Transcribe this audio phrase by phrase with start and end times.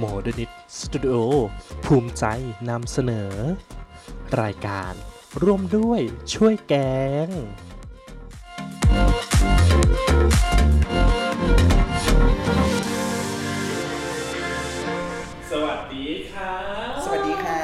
[0.00, 1.14] โมเดิร์นิตสตูดิโอ
[1.84, 2.24] ภูมิใจ
[2.68, 3.32] นำเสนอ
[4.40, 4.92] รายการ
[5.42, 6.00] ร่วมด้วย
[6.34, 6.74] ช่วยแก
[7.26, 7.28] ง
[15.50, 16.54] สวัสดีค่ะ
[17.04, 17.62] สวัสดีค่ะ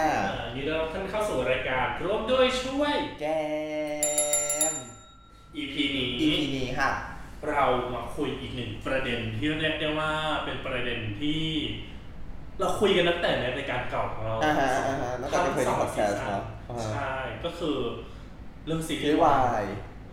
[0.56, 3.24] ยินดีต้อนรับท่านเข้าสู่รายการร่วมด้วยช่วย แก
[4.72, 4.74] ง
[5.56, 6.90] EP นี้ EP นี้ค่ะ
[7.48, 7.64] เรา
[7.94, 10.12] มาคุยอีกหนึ่งประเด็นที่เรียกได้ว่า
[10.44, 11.44] เป็นประเด็นที่
[12.60, 17.76] เราคุยกันตั้งแต่ในรายการเก่าของเราอ่าฮะอ่าฮะตั้งแต่เคยสในองพอดแคซีสต์ซั่นเนาะอ่าใช่ก็คือ
[18.66, 19.64] เรื่องซีซีรีรีส์ส์วาย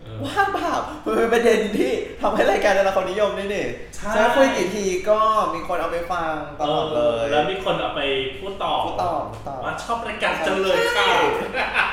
[0.02, 0.72] เออว่างเปล่า
[1.04, 5.18] มันเป็นประเด็นที่ทำให้รายการได้รับความนิยมด้วยนี่ใช่จะคุยกี่ทีก็
[5.54, 8.00] มีคนเอาไปฟังตลอดเลย แล้วมีคนเอาไป
[8.38, 11.06] พูดต่อพูดต่อพูดต่อว่าชอบรายการจังเลยค่ะ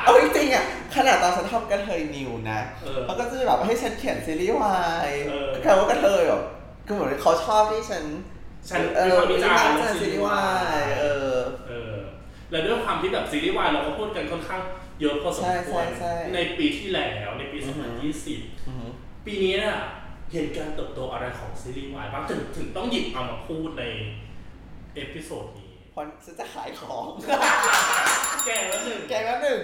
[0.03, 0.63] เอาจริงๆอะ
[0.95, 4.77] ขนาดตอนฉันทำกะเทยนิวส์นะเออเขาก็จะแบบให้ฉันเขียนซีรีส์วา
[5.07, 6.43] ยเออคือว่ากะเทยแบบ
[6.87, 8.03] คือเหมือนเขาชอบที่ฉัน
[8.69, 10.39] ฉันเอมีอความวิจารณ์วิจารณ์ซีรีส์วา
[10.81, 11.03] ยเอ
[11.35, 11.95] อเออ
[12.51, 14.61] แล้วด้วยความที่แบบซีรีส์วายเราก็พูดกันค่อนข้าง
[15.01, 18.91] เยอะพอสมควรใช่ใช่ใช่ในปีที่แล้วในปีอือหือ2020อือหือ
[19.25, 19.77] ปีนี้น่ะ
[20.31, 23.83] เห็นการเติบโตอะไรของซีรีส์วายบ้างถึงถึงต้องหยิบเอามาพูดใน
[24.95, 27.05] episode นี้เพราะฉันจะขายของ
[28.45, 29.61] แกแล้วหนึ่งแกแล้วหนึ่ง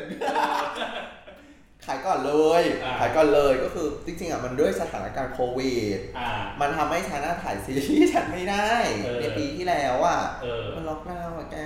[1.87, 6.29] ขายก่อนเลยอ่าขายก่อนเลยก็คือจริงๆอะมันด้วยสถานการณ์โควิด อ่า
[6.61, 8.69] มันทำให้ฉันน่ะถ่ายซีรีส์ฉันไม่ได้
[9.03, 11.57] เออ ในปีที่แล้วอะ เออ มันล็อกดาวน์อะแก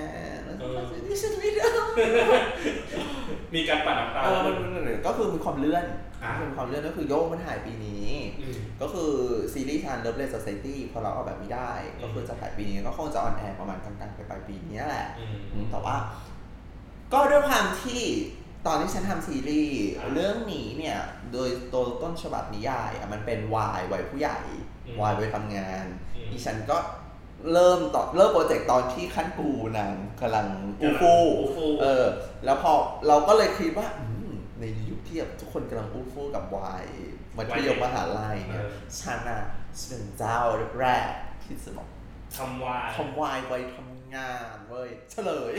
[0.44, 1.68] แล้วเออซีรีส์ฉันไม่ได้
[3.54, 5.84] มีการปัดน้ำตา เออแล้วมันมันก็คือมีความเลื่อน
[6.22, 9.12] อ่ามีความเลื่อนก็คือโยกมันถ่ายปีนี้ อืม ก็คือ
[9.52, 15.96] ซีรีส์ฉัน Loveless Society พอเราเอาแบบนี้ได้ก็คือจะถ่ายปีนี้ก็คงจะ on air ประมาณกลางๆไปปลายปีนี้แหละอืมอืม แต่ว่า
[17.12, 18.02] ก็ด้วยความที่
[18.66, 20.98] ตอนที่ฉันทำซีรีส์อ่าเรื่องนี้เนี่ย
[21.32, 24.38] โดยตัวต้นฉบับนิยายอะมันเป็นวายวัยผู้ใหญ่
[24.86, 26.78] อืมวายวัยทำงานอืมดิฉันก็
[27.52, 30.46] เริ่มต่อเริ่มโปรเจกต์ตอนที่ขั้นปูนางกำลัง
[30.80, 32.06] อูฟูอูฟูเออ
[32.44, 32.72] แล้วพอ
[33.08, 36.86] เราก็เลยคิดว่าอืมในยุคที่แบบทุกคนกำลังอูฟูกับวาย
[37.36, 38.70] มัธยมมหาลัยเนี่ยเออ
[39.00, 39.42] ฉันอะ
[39.88, 40.38] เป็นเจ้า
[40.78, 41.12] แรก
[41.42, 41.88] ที่จะบอก
[42.36, 45.52] ทำวายทำวายวัยทำ งานเว้ยเฉลย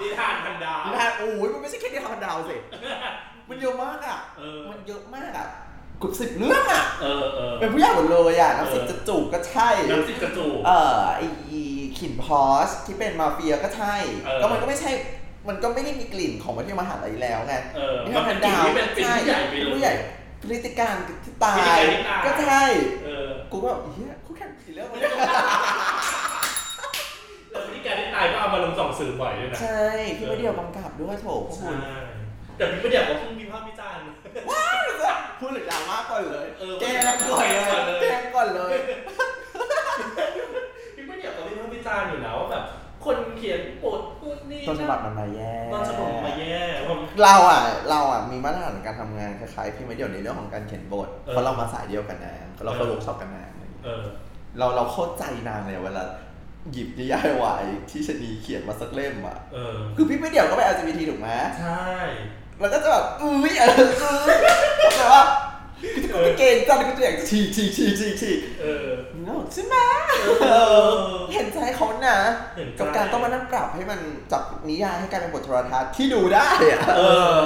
[0.00, 2.56] นิทานพันดาวนิทานโอ้ยมันไม่ใช่แค่นิทานดาวสิ
[3.48, 5.48] มันเยอะมากอะเออมันเยอะมากอะ
[6.02, 11.20] กุสิบเรื่องอะเออเออเป็นผู้ใหญ่หมดเลยอะน้ำสิบเออจะจูบก็ใช่น้ำจิตกระจูกเออไอ
[11.98, 13.94] ขินพอสที่เป็นมาเฟียก็ใช่
[14.24, 14.90] เออก็มันก็ไม่ใช่
[15.48, 19.94] มันก็ไม่ได้มีกลิ่นของมัธยมมหาลัยแล้วไงเออนิมัทานนเป็พันนกลิ่นดาวที่เป็นเป็นผู้ใหญ่ไปเลยผู้ใหญ่
[20.40, 20.94] พฤติการ
[21.24, 22.64] ที่ตาพฤติยการที่ตายก็ใช่
[23.04, 25.12] เออกูก็แบบเฮียคู่แข่งกี่เรื่องวะเนี่ย
[27.50, 29.82] แล้วพี่แกที่ตายก็เอามาลง ส่องสื่อบ่อยด้วยนะ ใช่
[30.18, 31.78] พี่ไม่เดียวกำกับด้วยโถพวกใช่คุณ
[32.56, 34.04] แต่พี่ไม่เดียวก็เพิ่งมีภาพวิจารณ์
[35.40, 36.94] พูดหรือดราม่าก่อนเลยเออแกง
[37.32, 37.46] ก่อน
[37.86, 38.72] เลยแกงก่อนเลย
[40.96, 42.64] พี่ไม่เดียวก็มีภาพวิจารณ์อยู่นะว่าแบบ
[43.04, 52.34] คนเขียนบทพูดนี่ต้นฉบับมันมาแย่ต้นฉบับมาแย่ผมเราอะ เราอะมีมาตรฐานการทำงานคล้ายๆพี่ไม่เดียวในเรื่องของการเขียนบทเออเพราะเรามาสายเดียวกันนะ
[52.64, 54.04] เราเคยเออเวิร์กช็อปกันนะอะไรอย่างเงี้ยเออ
[54.58, 56.04] เราเราเข้าใจนางเลยเวลา
[56.72, 61.28] หยิบนิยายวายที่ชนีเขียนมาสักเล่มอะเออคือพี่ไม่เดียวก็ไป LGBT ถูกไหม
[61.60, 61.86] ใช่
[62.60, 64.24] แล้วก็จะแบบอุ้ยเออเออ
[64.96, 65.22] แต่ว่า
[66.12, 69.76] กูจะเกณฑ์จังกูจะอยากจะฉีกฉีกฉีกฉีกฉีกเออมึงก็บอกใช่ไหม
[70.50, 70.54] เอ
[70.86, 70.90] อ
[71.34, 72.18] เห็นใจเขานะ
[72.56, 74.00] เห็นใจกับการต้องมานั่งปรับให้มัน
[74.32, 77.02] จากนิยายให้กลายเป็นบทโทรทัศน์ที่ดูได้อะเอ
[77.38, 77.40] อ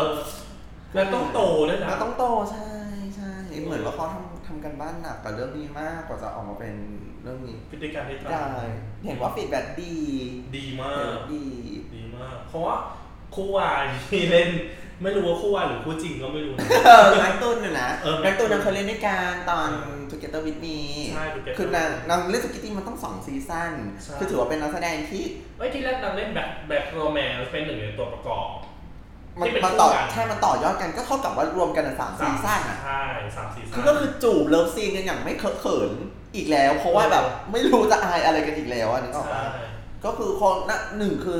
[0.94, 2.70] แล้วต้องโตด้วยนะแล้วต้องโตใช่
[3.16, 3.32] ใช่
[3.64, 6.76] เหมือนว่าเขาทำทำการบ้านหนักกับเรื่องนี้มากกว่าจะออกมาเป็น
[7.26, 8.70] เรื่องนี้พฤติการณ์ที่ตาย
[9.04, 9.94] เห็นว่า feedback ดี
[10.56, 11.44] ดีมาเห็นกว่าดี
[11.94, 12.74] ดีมาก เพราะว่า
[13.34, 14.50] คู่วายที่เล่น
[15.02, 19.70] ไม่รู้ว่าคู่วายหรือคู่จริงก็ไม่รู้นะเออแม็กตุนน่ะนะเออแม็กตุนนางเคยเล่นด้วยกันตอน
[20.10, 20.78] Together with me
[21.14, 23.72] ใช่ Together คือนางนางเล่นสกิตตี้มันต้องสองซีซั่น
[24.02, 25.24] ใช่ คือถือว่าเป็นนักแสดงที่
[25.58, 28.46] เอ้ยที่แรกนางเล่นแบบ Bad Romance เป็นหนึ่งในตัวประกอบ
[29.40, 33.02] มันที่เป็นมันต่อคู่กัน ใช่มันต่อยอดกันก็เท่ากับว่ารวมกันอะสามซีซั่นอะใช่
[33.36, 35.90] สามซีซั่น คือก็คือจูบเลิฟซีนกันอย่างไม่เคอะเขิน
[36.36, 39.66] อีกแล้วเพราะว่าแบบไม่รู้จะอายอะไรกันอีกแล้วอะนึกออกปะใช่
[40.04, 41.38] ก็คือคนนะหนึ่งคือ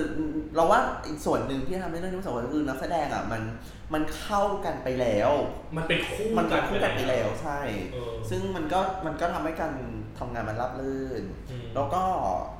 [0.56, 3.42] เราว่าอีกส่วนหนึ่งที่ทำให้เรื่องนี้มันสำคัญคือนักแสดงอะมัน
[3.94, 5.30] มันเข้ากันไปแล้ว
[5.76, 7.60] มันเป็นคู่มันเป็นคู่กันไปแล้วใช่
[7.92, 9.72] เออซึ่งมันก็มันก็ทำให้การ
[10.18, 12.02] ทำงานมันราบรื่นอืมแล้วก็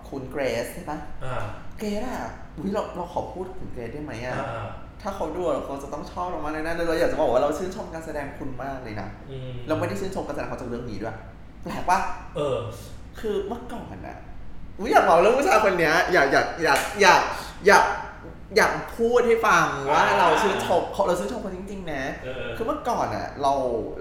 [0.09, 1.43] คุณเกรซใช่ปะอ่า
[1.79, 4.69] เกรซอะอุ๊ยเราเราขอพูดถึงเกรซได้ไหมอ่าอะอ่า
[5.03, 11.17] ถ้าเขาดูเราเขาจะต้องชอบเรามากเลยนะเราอยากจะบอกว่าเราชื่นชมการแสดงคุณมากเลยนะอืมเราไม่ได้ชื่นชมการแสดงเขาจากเรื่องนี้ด้วย
[11.67, 11.99] แปลกปะ
[12.37, 12.57] เออ
[13.21, 14.19] คือเมื่อก่อนอะ
[14.79, 17.23] อุ๊ยอยากบอกเรื่องผู้ชายคนเนี้ย อยากอยากอยากอยาก
[17.67, 17.85] อยาก
[18.57, 23.53] อยากพูดให้ฟังว่าอ่าเราชื่นชมเราชื่นชมเขาจริง ๆ นะเออ คือเมื่อก่อนอะเรา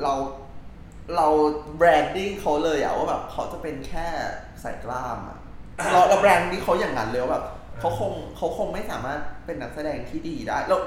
[0.04, 0.14] เรา
[1.16, 1.28] เรา
[1.78, 4.08] แบรนดิ้งเขาเลยอะว่าแบบเขาจะเป็นแค่
[4.62, 5.38] ใส่กล้ามอะ
[5.92, 7.46] เราเราแบรนด์นี้เขาอย่างนั้นเลยว่าแบบ
[7.80, 10.80] เขาคงเขาคงไม่สามารถเป็นนักแสดงที่ดีได้แล้ว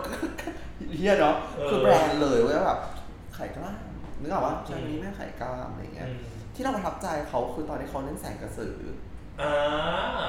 [0.97, 2.79] เฮียเนาะเออคือแบรนด์เลยว่าแบบ
[3.35, 3.77] ไข่กล้าม
[4.21, 8.77] นึกออกว่าชานี้แม่งไข่กล้ามอะไรเงี้ย อืม ที่เราประทับใจเขาคือตอนที่เขาเล่นแสงกระสือ
[9.41, 10.29] อ่า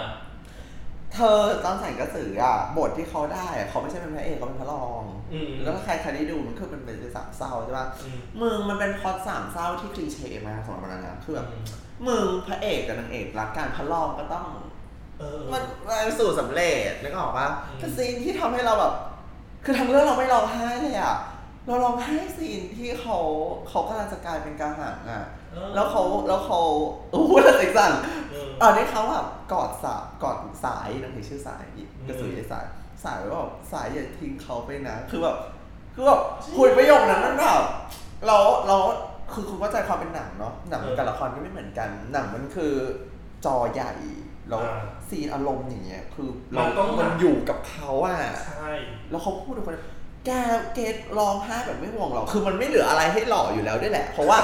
[1.14, 5.04] เธอตอนแสงกระสืออะบทที่เขาได้อะเขาไม่ใช่เป็นพระเอกเขาเป็นพระรอง
[5.34, 11.48] อืมแล้วถ้าใครใครได้ดูมันคือมันเป็นสามเศร้าใช่ปะอืมมึงมันเป็นพล็อตสามเศร้าที่คลีเช่มากสำหรับมันนะคือแบบ
[12.08, 14.48] มึงพระเอกกับนางเอกรักกันพระรองก็ต้อง
[15.20, 15.64] เออมัน
[16.08, 18.94] มันสู่สำเร็จนึกออกปะอืมแต่ซีนที่ทำให้เราแบบ
[19.66, 21.18] คือทั้งเรื่องเราไม่ร้องไห้เลยอะ
[21.68, 23.18] เราร้องไห้ซีนที่เขา
[23.70, 25.39] เขากำลังจะกลายเป็นกาหังอะเออ
[25.76, 26.60] แล้วเขาแล้วเขา
[27.12, 27.92] โอ้โหแล้วเสียงสั่น
[28.32, 32.66] เออตอนนี้เขาแบบกอดสายกอดสายนางเอกชื่อสายอืมกระสือไอ้สาย
[33.04, 35.36] สายว่าแบบสายอย่าทิ้งเขาไปนะ คือแบบ
[35.96, 36.22] คือแบบ
[36.58, 37.64] คุยประโยคนั้นมันแบบ
[38.28, 38.38] เรา
[38.68, 38.78] เรา
[39.34, 42.74] คือคุณเข้าใจความเป็นหนังเนาะหนังกับละครก็ไม่เหมือนกันหนังมันคือ
[43.46, 43.94] จอใหญ่
[44.50, 44.80] แล้วอ่า
[45.10, 48.18] ซีนอารมณ์อย่างเงี้ยคือเรามันต้องมันอยู่กับเขาอะ
[48.48, 48.72] ใช่
[49.10, 49.78] แล้วเขาพูดกับคน
[50.26, 50.32] แก
[50.74, 54.38] เกดร้องไห้แบบไม่ห่วงหรอกคือมันไม่เหลืออะไรให้หล่ออยู่แล้วด้วยแหละ เพราะว่า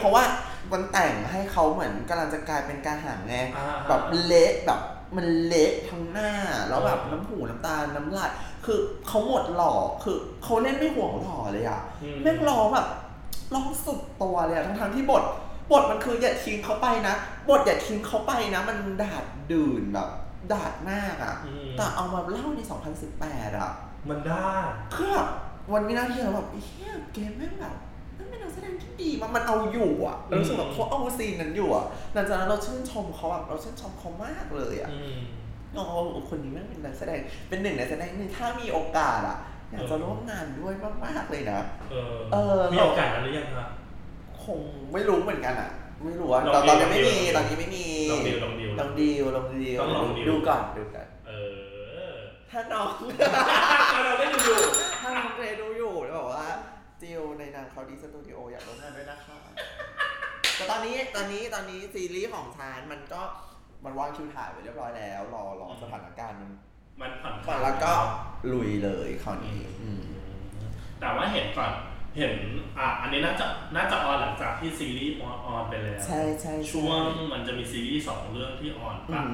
[0.00, 0.22] เพราะว่า
[0.72, 4.80] มันแต่งให้เขาเหมือนกำลังจะกลายเป็นกาหังไงอ่าแบบเละแบบ
[5.16, 6.32] มันเละทั้งหน้า
[6.68, 8.30] แล้วแบบเออน้ำหูน้ำตา น้ำลาย
[8.66, 8.78] คือ
[9.08, 12.86] เขาหมดหล่อคือเขาเล่นไม่ห่วงหล่อเลยอะอืมแม่งร้องแบบ
[13.54, 15.22] ร้องสุดตัวเลยอะทั้งๆที่บท
[15.70, 17.14] บทมันคืออย่าทิ้งเขาไปนะ
[17.48, 20.08] บทอย่าทิ้งเขาไปนะ มันดาดดื่นแบบ
[20.52, 22.60] ดาดมากอะอืมแต่เอามาเล่าใน
[23.10, 23.70] 2018อะ
[24.08, 24.52] มันได้
[24.94, 25.28] คือแบบ
[25.72, 27.89] วันวินาทีเราแบบเฮียเกมแม่งแบบมันเป็นนัก
[28.54, 35.18] แสดงที่ดีมากมันเอาอยู่อะเรารู้สึกแบบเขาเอาซีนนั้นอยู่อะหลังจากนั้นเราชื่นชมเขาแบบเราชื่นชมเขามากเลยอะอืม
[35.76, 35.86] อ๋อ
[36.28, 39.38] คนนี้แม่งเป็นนักแสดงเป็นหนึ่งในนักแสดงที่ถ้ามีโอกาสอะ
[39.70, 40.74] อยากจะร่วมงานด้วย
[41.04, 41.60] มากๆเลยนะ
[41.90, 43.66] เออเออมีโอกาสนั้นหรือยังคะ
[44.44, 44.60] คง
[44.92, 45.70] ไม่รู้เหมือนกันอะ
[46.04, 51.32] ไม่รู้อะลองตอนตอนนี้ดิวไม่มีลองดิวตอนนี้ไม่มีลองดิวลองดิวลองดีลลองดีลต้องลองดิวดูก่อนดูก่อนเอ
[52.12, 52.14] อ
[52.50, 52.88] ถ้าน้อง
[54.04, 54.58] เราได้ดูอยู่
[55.02, 55.62] ถ้าน้องเกรด
[57.72, 59.36] เขาดีสตูดิโออยากร่วมงานด้วยนะคะ
[60.56, 63.22] แต่ตอนนี้ตอนนี้ตอนนี้ซีรีส์ของชานมันก็
[63.84, 66.50] มันวางคิวถ่ายไปเรียบร้อยแล้ว รอรอสถานการณ์มัน
[67.00, 67.92] มันผ่อนคก่ลาอนยแล้วก็
[68.52, 70.02] ลุยเลยคราวนี้อือืมม
[71.00, 71.72] แต่ว่าเห็นก่อน
[72.18, 72.34] เห็น
[72.78, 73.46] อะอันนี้น่าจะ
[73.76, 77.02] น่าจะออนหลังจากที่ซีรีส์ออนออนไปแล้ว ใช่ใช่ใช่วง
[77.32, 79.30] มันจะมีซีรีส์สองเรื่องที่ออนอืปะม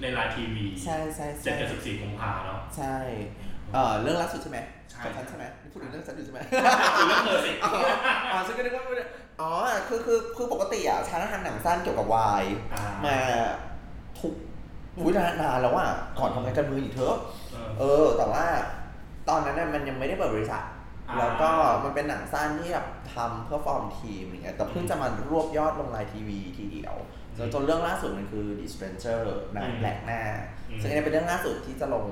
[0.00, 2.96] ในไลน์ทีวี ใช่ใช่เจ็ดใช่กับสิบสี่กุมภาเนาะใช่
[3.72, 4.58] เอ่อเรื่องล่าสุดใช่ไหม
[4.90, 6.40] ใช่กับฉันใช่ไหมนี่พูดถึงเรื่องฉันอยู่ใช่ไหม
[6.96, 7.70] คือเรื่องเธอสิอ๋อ
[8.32, 8.84] อ๋อฉันก็นึกว่า
[9.40, 9.50] อ๋อ
[9.88, 12.44] คือคือคือปกติอะฉันทำหนังสั้นเกี่ยวกับวาย
[12.74, 13.16] อ่ามา
[14.20, 14.32] ทุก
[14.98, 15.88] อุ้ยนานนานแล้วอะ
[16.18, 17.16] ก่อนทำงานการเมืองอีกเถอะ
[17.52, 18.44] เออเออแต่ว่า
[19.28, 20.64] ตอนนั้นน่ะมันยังไม่ได้เปิดบริษัท
[21.08, 21.50] อ่าแล้วก็
[21.84, 26.94] มันเป็นหนังสั้นที่แบบทำเพื่อฟอร์มทีมอย่างเงี้ยแต่เพิ่งจะมารวบยอดลงไลน์ทีวีทีเดียว
[27.38, 29.20] จนจนเรื่องล่าสุดมันคือ The Stranger
[29.52, 30.20] หนังแปลกหน้า
[30.70, 32.04] อืมซึ่งอันนี้เป็นเรื่องล่าสุดที่จะลง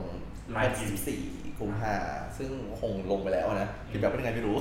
[0.53, 0.91] ไลน์ TV
[1.25, 1.95] 14 กุมภา
[2.39, 2.51] ซึ่ง
[2.81, 4.57] คงลงไปแล้วนะหรือแบบเป็นยังไงไม่รู้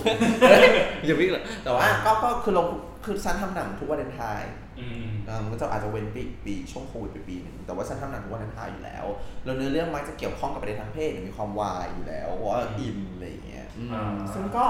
[1.06, 2.68] อย่าวิ่งเลยแต่ว่าก็ก็คือลง
[3.06, 9.06] คือฉันทำหนังทุกวันเลนไทน์อืมอ่ามันก็จะอาจจะเว้นปีปีช่วงโควิดไปปีหนึ่งแต่ว่าฉันทำหนังทุกวันนั้นทายอยู่แล้ว
[9.46, 14.66] แล้วเนื้อเรื่องมักจะเกี่ยวข้องกับประเด็นทางเพศหรือมีความวายอยู่แล้วเพราะว่าอินอะไรอย่างเงี้ยอืมอ่าซึ่งก็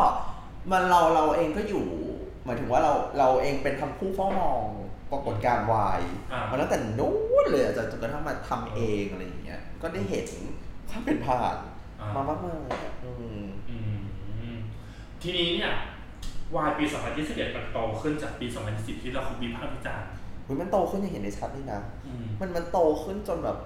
[0.72, 1.86] มันเราเราเองก็อยู่
[2.46, 4.64] หมายถึงว่าเราเราเองเป็นทำผู้เฝ้ามอง
[5.12, 6.02] ปรากฏการณ์วาย
[6.32, 10.28] อ่ามาตั้งแต่นู้นเลยอะจนจนกระทั่งมาทำเองอะไรอย่างเงี้ยก็ได้เห็น
[10.90, 11.56] ความเป็นผ่าน
[12.08, 13.10] อ่ามามากมายอะอื
[13.44, 14.58] ม
[15.22, 15.72] ทีนี้เนี่ย
[16.56, 16.84] วายปี
[17.20, 18.46] 2021 มันโตขึ้นจากปี
[18.76, 20.08] 2010 ที่เราคุยวิพากษ์วิจารณ์
[20.46, 21.82] อุ๊ยมันโตขึ้นอย่างเห็นได้ชัดเลยนะ
[22.40, 23.58] มันมันโตขึ้นจนแบบ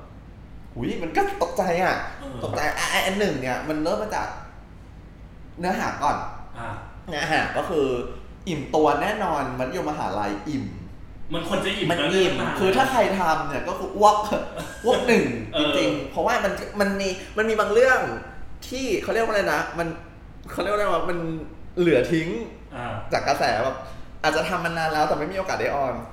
[0.74, 1.95] หุยมันก็ตกใจอะ
[2.43, 2.62] ตกใจ
[3.05, 4.27] อันหนึ่งเนี่ย มันเริ่มมาจาก
[5.60, 6.17] เนื้อหาก่อน
[6.57, 6.60] อ
[7.10, 7.86] เนื้อหาก็คือ
[8.48, 10.65] อิ่มตัวแน่นอนมันอยู่มหาลัยอิ่ม
[11.33, 14.15] มันควรจะอิ่มมันอิ่มคือถ้าใครทำเนี่ยก็คืออ้วก
[14.86, 15.25] อ้วกหนึ่ง
[15.60, 18.00] จริงๆ เพราะว่ามันมันมีมันมีบางเรื่อง
[18.70, 19.88] ที่เขาเรียกว่าอะไรนะ มัน
[20.51, 21.18] เขาเรียกว่าอะไรวะมัน
[21.80, 22.30] เหลือทิ้ง
[22.75, 23.77] อ่าจากกระแสแบบ
[24.24, 26.11] อาจจะทำมานานแล้วแต่ไม่มีโอกาสได้ออนอ่า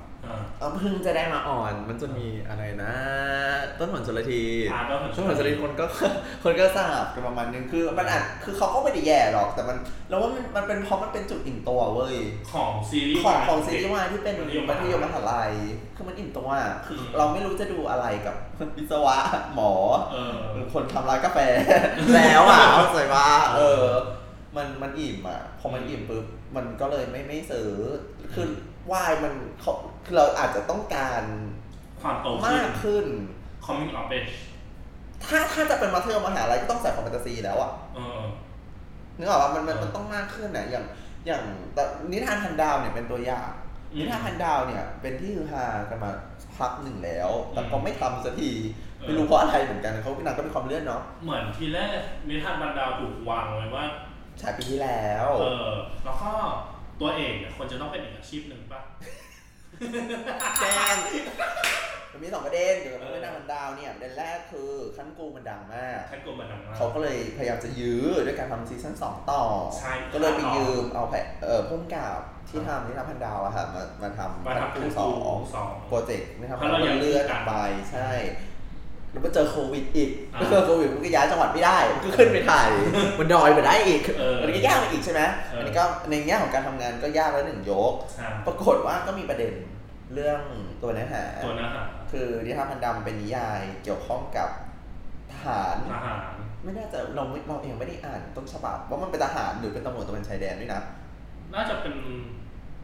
[0.59, 2.93] เออเพิ่งจะได้มาอ่อน มันจะมีอะไรนะ
[3.79, 5.85] ต้นหนชลทีอ่าต้นหนชลทีต้นหนชลทีคนก็
[6.43, 9.77] คนก็ทราบกันประมาณนึงคือมันอาจคือเขาก็ไม่ได้แย่หรอก แต่มัน
[10.09, 12.15] เราว่ามันมันเป็นเพราะมันเป็นจุดอิ่มตัวเว้ย
[12.53, 15.53] ของซีรีส์ของวายของซีรีส์วายที่เป็นมัธยมมัธยมมหาลัย
[15.95, 18.35] คือมันอิ่มตัวอะคืออืมเราไม่รู้จะดูอะไรกับ
[18.77, 19.17] วิศวะ
[19.55, 19.71] หมอ
[20.11, 20.35] เออ
[20.73, 21.39] คนทำร้านกาแฟ
[22.15, 23.83] แล้วอะเข้าใจว่าเออ
[24.55, 27.69] มันมันอิ่มอะพอมันอิ่มปุ๊บมันก็เลยไม่ไม่ซื้อ
[28.33, 28.47] คือ
[28.91, 29.73] วายมันเขา
[30.05, 31.23] คือเราอาจจะต้องการ
[32.01, 33.05] ความโตขึ้มานกขึ้น
[33.65, 34.33] coming of age
[35.25, 38.21] ถ้าถ้าจะเป็นมัธยมมหาลัยก็ต้องใส่ความแฟนตาซีแล้วอะเออ
[39.17, 40.85] นึกออกว่ามันมันเออมันต้องมากขึ้นอะอย่าง
[41.25, 41.43] อย่าง
[41.73, 43.51] แต่นิทานพันดาวเนี่ยเป็นตัวอย่าง
[43.91, 46.11] อืมนิทานพันดาวเนี่ย เป็นที่ฮือฮากันมา
[46.57, 48.51] พักหนึ่งแล้ว แต่ก็ไม่ทำสักที
[48.99, 51.89] เออไม่รู้เพราะอะไรเหมือนกันเขาพี่นางก็มีความเลื่อนเนาะเหมือนทีแรก
[52.29, 53.85] นิทานบรรดาวถูกวางไว้ว่า
[54.41, 55.69] ฉายปีที่แล้ว เออ
[56.05, 56.31] แล้วก็
[57.01, 58.81] ตัวเอกเนี่ยควรจะต้องเป็นอีกอาชีพหนึ่งป่ะ
[60.59, 60.95] แจ้ง
[62.11, 69.43] มันมีสองประเด็นเกี่ยวกับนิทานพันดาวเนี่ยประเด็นแรกคือขั้นกูมันดังมาก แค่กลัวมันดังมาก เขาก็เลยพยายามจะยื้อด้วยการทำซีซั่นสองต่อ
[69.79, 77.53] ใช่ก็เลยไปยืมเอาแผเอ่อพุ่มกับที่ทำนิทานพันดาวอะค่ะมามาทำมาทำกูคู่สสอองงสอง โปรเจกต์นะครับเพราะเรายัง เลื่อนออกไป
[77.91, 78.09] ใช่
[79.11, 82.67] แล้วก็เจอโควิดอีกอ่าเจอโควิดมันก็ย้ายจังหวัดไม่ได้ มันก็ขึ้นไปถ่าย
[83.17, 89.51] บนดอยไปได้อีกเออมันก็ยากไปอีกใช่ไหมเอออัอันนี้ก็ในแง่ของการทำงานก็ยากแล้วหนึ่งยกใช่ปรากฏว่าก็มีประเด็น
[90.13, 90.41] เรื่อง
[90.81, 94.49] ตัวเนื้อหาตัวเนื้อหาคือนิทานพันดำเป็นนิยายเกี่ยวข้องกับ
[95.31, 96.31] ทหารทหาร
[96.63, 100.81] ไม่แน่ใจเราไม่เราเองไม่ได้อ่านต้นฉบับว่ามันเป็นทหารหรือเป็นตำรวจตระเวนชายแดนด้วยนะ
[101.53, 101.93] น่าจะเป็น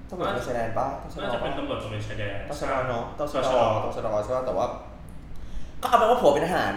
[0.09, 4.65] ตำรวจตระเวนชายแดนปะตชดน่าจะเป็นปตำรวจตระเวนชายแดนตชดเนาะตชตดชดตชดใช่ป่ะแต่ว่า
[5.85, 6.73] ก็เอาเป็นว่าผัวเป็นทหาร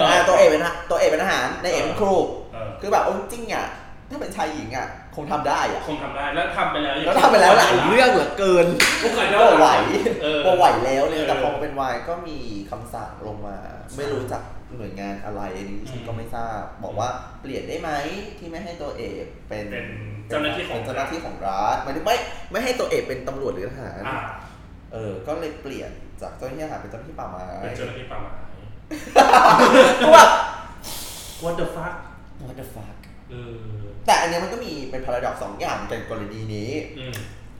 [0.00, 2.14] อ่าตัวเอกเป็นทหารตัวเอกเป็นทหารในายเอกเป็นครู
[2.52, 3.66] เออ คือแบบโอ้จริงอะ
[4.10, 8.66] ถ้าเป็นชายหญิงอะคงทำได้อะคงทำได้แล้วทำไปแล้วอย่างแล้วทำไปแล้วหลายเรื่องเหลือเกิน
[9.02, 9.68] พวกใครก็ไหว
[10.22, 12.38] เออก็ไหวแล้วเลยเออแต่พอเป็นวายก็มี
[12.70, 13.56] คำสั่งลงมา
[13.96, 14.42] ไม่รู้จัก
[14.76, 17.08] หน่วยงานอะไรอันนี้ฉันก็ไม่ทราบ บอกว่า
[17.42, 17.90] เปลี่ยนได้ไหม
[18.38, 19.86] ที่ไม่ให้ตัวเอกเป็นเป็น
[20.28, 22.16] เจ้าหน้าที่ของ เป็นเจ้าหน้าที่ของรัฐหมายถึงไม่
[22.52, 24.20] ไม่ให้ตัวเอกเป็นตำรวจหรือทหาร อ่า
[24.92, 25.90] เออ ก็เลยเปลี่ยน
[26.22, 28.30] จากเจ้าหน้าที่ทหารเป็นเจ้าหน้าที่ป่าไม้ เป็นเจ้าหน้าที่ป่าไม้
[30.02, 30.30] ก็แบบ
[31.44, 31.94] What the fuck
[32.46, 32.96] what the fuck
[33.30, 33.56] เออ
[34.06, 37.14] แต่อันเนี้ยมันก็มีเป็นพาราดอกสองอย่างในกรณีนี้ อืม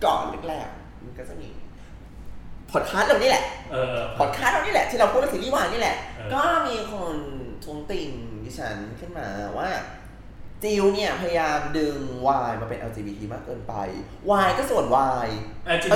[0.04, 1.48] ก่อนแรกๆมันก็จะมี
[2.72, 7.16] พอดคาสต์เรานี่แหละเออ พอดคาสต์เรานี่แหละ ที่เราพูดในซีรีส์วายนี่แหละ เออ ก็มีคน
[7.64, 8.10] ทวงติ่ง
[8.44, 9.70] ดิฉันขึ้นมาว่า
[10.62, 13.74] จิวเนี่ยพยายามดึงวายมาเป็น LGBT มากเกินไป
[14.30, 15.28] วายก็ส่วนวาย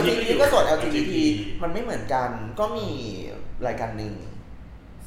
[0.00, 1.14] LGBT ก็ส่วน LGBT
[1.62, 2.88] มันไม่เหมือนกันก็มี
[3.66, 4.14] รายการหนึ่ง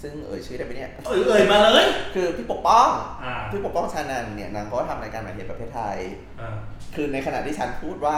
[0.02, 2.90] ซึ่งเอ่ยชื่อได้ไหมเนี่ยเอ่ยเอ่ยมาเลย คือพี่ปกป้อง
[3.24, 5.98] อ่าพี่ปกป้องชานันเนี่ยนางก็ทำรายการหมายเหตุประเภทไทย
[6.42, 6.56] อ่า
[6.96, 8.18] คือในขณะที่ฉันพูดว่า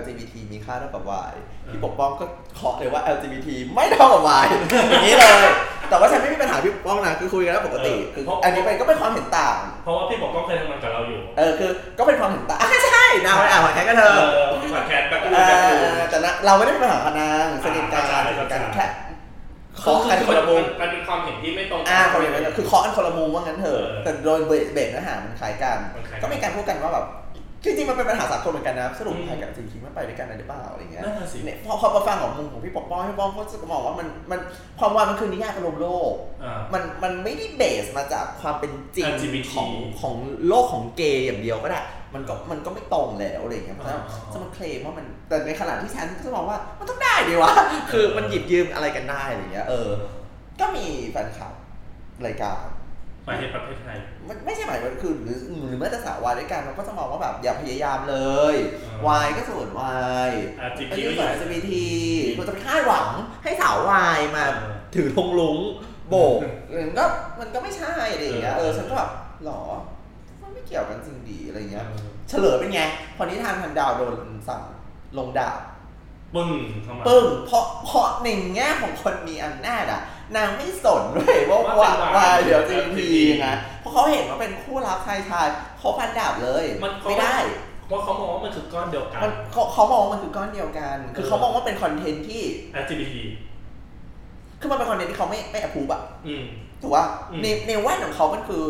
[0.00, 2.24] LGBT มีค่าเท่ากับ Y เออพี่ปกป้องก็
[2.56, 4.46] เคาะเลยว่า LGBT ไม่เท่ากับ Y
[4.90, 5.44] อย่างนี้เลย
[5.90, 18.86] แต่ว่าฉันไม่มีปัญหาพี่ปกป้องนะคือคุยกันแล้วปกติคืออันนี้เป็นก็เป็นความเห็นต่าง เพราะว่าพี่บอกก็เคยทำงานกับเราอยู่ เออคือก็เป็นความเห็นต่างอะใช่นางไปอ่านหอยแครงกันเธเอออผ่านแคสแบ็คเอดูแบ็คดูอแต่นะเราไม่ได้เป็นปัญหากับนางสนิทกันอ่าสนิทกันเข้าใจแค่
[19.80, 27.06] เคาะกันคนละมุมมันเป็นความเห็นที่ไม่ตรงกัอ่าคนละมุมคือเคาะกันคนละมุมว่างั้นเถอะเออแต่โดยเบสเนื้อหามันคล้ายกันมันคล้ายกัน ก็มีการพูดกันว่าแบบ
[27.64, 34.40] จริงๆมันเป็นปัญหาสากลเหมือนกันนะสรุปอืมไทยกับจีนคิดมันไปด้วยกันได้หรือเปล่าอะไรเงี้ยนั่นน่ะสิเนี่ยพอพอมาฟังของมุมของพี่ปกป้องพี่ปกป้องเขาจะมองว่ามันมัน
[34.78, 39.70] ความว่ามันคือนิยายอารมณ์โลกอ่ามันมันไม่ได้เบสมาจากความเป็นจริง LGBT ของ
[40.00, 40.14] ของ
[40.48, 41.80] โลกของเกย์อย่างเดียวก็ได้
[42.14, 47.52] มันก็มันก็ไม่ตรงแล้วอะไรเงี้ยเพราะฉะนั้นอ่าจะมาเคลมว่ามันแต่ในขณะที่ฉันก็จะมองว่ามันต้องได้ดีวะ
[47.92, 49.88] คือมันหยิบยืมอะไรกันได้อะไรเงี้ยเออ
[50.60, 51.54] ก็มีแฟนคลับ
[52.26, 52.64] รายการ
[53.26, 53.98] หมายเหตุประเภทไทย
[54.28, 58.16] มันไม่ใช่หมายว่าคือหรือหรือแม้แต่สาววายด้วยกันมันก็จะมองว่าแบบอย่าพยายามเล
[58.52, 58.54] ย
[58.86, 59.98] อ่าวายก็ส่วนวา
[60.28, 60.30] ย
[60.68, 61.70] LGBT ไอ้ที่สาย LGBT
[62.36, 63.08] คุณจะไปคาดหวัง
[63.44, 65.58] ให้สาววายมาเออถือธงลุง
[66.08, 66.38] โบก
[66.76, 67.04] มันก็
[67.40, 69.10] มันก็ไม่ใช่อะไรอย่างเงี้ยเอเอออฉันก็แบบ
[69.44, 69.99] หรอมันไม่
[70.70, 71.86] เกี่ยวกันจริงดีอะไรเงี้ย
[72.28, 72.80] เฉลยเป็นไง
[73.16, 74.16] พอนิทานพันดาวโดน
[74.48, 74.62] สั่ง
[75.18, 75.58] ลงดาบ
[76.34, 76.50] ปึ้ง
[76.82, 80.00] เข้ามาปึ้งเพราะเพราะในแง่ของคนมีอำนาจอะ
[80.36, 83.48] นางไม่สนด้วยว่าว่าว่าเป็นวายวายเดี๋ยวจี LGBT พีไง
[83.80, 85.46] เพราะเขาเห็นว่าเป็นคู่รักชายชาย
[85.78, 87.36] เขาพันดาบเลยมันเขาไม่ได้
[87.86, 92.42] เพราะเขามองว่ามันคือก้อนเดียวกันมันเขาเขามองว่ามันคือก้อนเดียวกัน คือเขามองว่าเป็นคอนเทนต์ที่
[92.82, 93.14] LGBT
[94.60, 96.42] คือมันเป็นคอนเทนต์ที่เขาไม่ไม่อภูบอะอืม
[96.82, 98.64] ถูกว่าอืมในในแว่นของเขามันคือ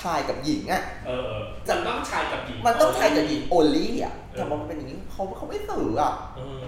[0.00, 6.64] ชายกับหญิงอะเออเออจะต้องชายกับหญิง มันต้องชายกับหญิงโอลี่อะเออแต่พอมันเป็นอย่างนี้เขาเขาไม่สื่ออะเออ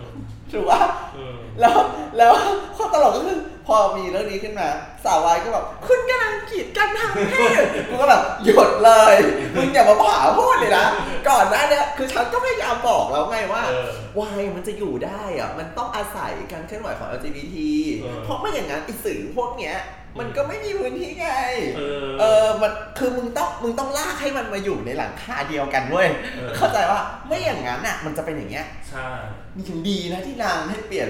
[0.52, 0.80] ถูกว่า
[1.14, 1.76] เออแล้ว
[2.18, 2.32] แล้ว
[2.76, 4.68] ข้อตลกก็คือพอมีเรื่องนี้ขึ้นมา
[5.04, 9.16] สาววายก็แบบคุณกำลังกีดกันทางเพศกูก็แบบหยุดเลย
[9.56, 10.86] มึงอย่ามาผ่าพูดเลยนะ
[11.28, 13.88] ก่อนหน้าเนี้ยคือฉันก็พยายามบอกแล้วไงว่าเออ
[14.20, 17.56] วายมันจะอยู่ได้อะมันต้องอาศัยการเคลื่อนไหวของ LGBT
[18.00, 19.76] เออเพราะไม่อย่างนั้นไอ้สื่อพวกเนี้ย
[20.18, 21.28] มันก็ไม่มีพื้นที่ไง
[21.76, 29.08] เออ เออ มัน คือมึงต้อง มึงต้องลากให้มันมาอยู่ในหลังคาเดียวกันเว้ย เออ เข้าใจว่าไม่อย่างนั้นอะ มันจะเป็นอย่างเงี้ยใช่
[29.56, 31.08] มีถึงดีนะที่นางให้เปลี่ยน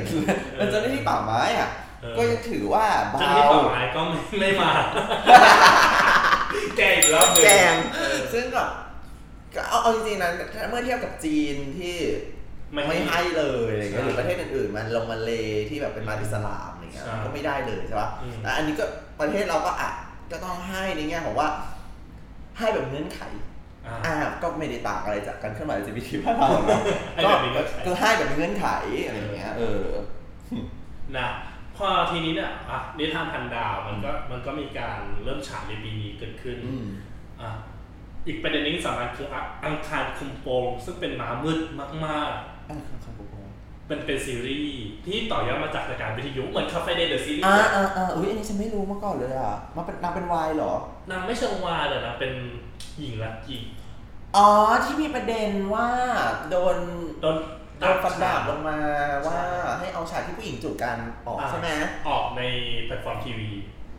[0.56, 1.70] เป็นเจ้าหน้าที่ป่าไม้อะ
[2.02, 4.70] เออ ก็ยังถือว่าเบาเจ้าหน้าที่ป่าไม้ก็ไม่ไม่มา
[6.76, 8.68] แกอีกแล้วหนึ่แกงเออซึ่งแบบ
[9.54, 10.30] ก็เอาเอาจริงๆนะ
[10.70, 11.96] เมื่อเทียบกับจีนที่
[12.72, 15.30] ไม่ไม่ให้ให้เลยอะไรเงี้ยใช่ หรือประเทศอื่นๆมันลงมาเล
[15.70, 18.84] ที่แบบเป็นมาอิสลาม อะไรเงี้ยใช่มันก็ไม่ได้เลยใช่ปะอืมแต่อันนี้ก็
[19.20, 19.90] ประเทศเราก็อะ
[20.30, 21.48] ก็ต้องให้ในแง่ของว่า
[22.58, 23.20] ให้แบบเงื่อนไข
[23.86, 26.82] อ่าอ่าก็ไม่ได้ต่างอะไรจากการเคลื่อนไหว LGBT บ้านเราเนาะ
[27.14, 28.66] ให้ก็แบบมีเงื่อนไขก็ให้แบบมีเงื่อนไข
[29.06, 29.86] อะไรอย่างเงี้ย เออ
[31.16, 31.28] นะ
[31.76, 36.86] พอทีนี้เนี่ยอะนิทานพันดาวมันก็มันก็มีการเริ่มฉายในปีนี้เกิดขึ้นอืม
[37.40, 37.50] อะ
[38.26, 41.58] อีกประเด็นหนึงที่สำคัญคืออะอังคารคุมโปงซึ่งเป็นม้ามืด
[42.06, 42.30] มาก
[42.68, 43.20] อ่าครับครับผ
[43.84, 50.72] มๆเป็นเป็นซีรีส์ที่ต่อยอดมาจากรายการวิทยุเหมือน Club Friday The Series อ่าอ่าอ่าอุ้ยอันนี้ฉันไม่รู้มาก่อนเลยอะมันเป็นนางเป็นวายเหรอ
[51.10, 52.32] นางไม่เชิงวายเลยนะเป็น
[52.98, 53.62] หญิงรักหญิง
[54.36, 54.48] อ๋อ
[54.84, 55.88] ที่มีประเด็นว่า
[56.50, 56.76] โดน
[57.20, 57.36] โดน
[57.78, 58.78] โดนฟันดาบลงมา
[59.26, 59.40] ว่า
[59.80, 61.68] ให้เอาฉากที่ผู้หญิงจูบกันออกอะใช่ไหม
[62.08, 62.42] ออกใน
[62.84, 63.50] แพลตฟอร์มทีวี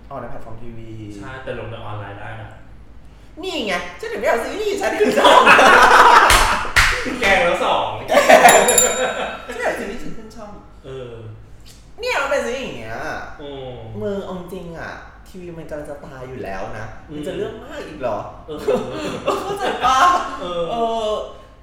[0.09, 2.49] ออกในแพลตฟอร์มทีวีใช่แต่ลงในออนไลน์ได้นะ
[3.41, 5.41] นี่ไงฉันถึงไม่เอาซีรีส์ฉันคือช่อง
[7.21, 7.87] แกงแล้วสอง
[12.45, 12.97] เนี่ยมันเป็นซีรีส์อย่างเงี้ย
[13.39, 13.49] โอ้
[14.01, 14.93] มือเอาจริงอะ
[15.27, 18.57] ทีวีมันกำลังจะตายอยู่แล้วนะอืมมันจะเรื่องมากอีกเหรอเออ
[19.41, 19.99] เข้าใจปะ
[20.41, 20.75] เออเอ
[21.07, 21.11] อ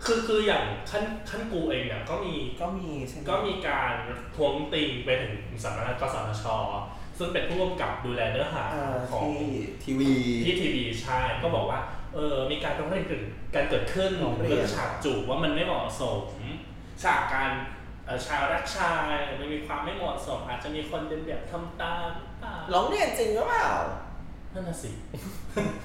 [0.05, 3.93] คือคืออย่างท่านท่านกูเองเนี่ยก็มีก็มีใช่ไหมก็มีการ
[4.37, 6.45] ทวงติงไปถึงสำนักงานกสทช
[7.19, 9.53] ซึ่งเป็นผู้กำกับดูแลเนื้อหาอ่าของที่
[9.85, 10.13] ทีวี
[10.45, 11.81] ที่ทีวีใช่ก็บอกว่า
[12.15, 13.23] เออมีการร้องเรียนเกิด
[13.55, 16.21] การเกิดขึ้นร้องเรียนเรื่องฉากจูบว่ามันไม่เหมาะสม
[17.03, 17.82] ฉากการเอ่อ
[18.27, 23.69] ชายรักชายมันมีความไม่เหมาะสม อาจจะมีคนเดินแบบทำตามหรือเปล่าร้องเรียนจริงหรือเปล่า
[24.55, 24.91] นั่นน่ะสิ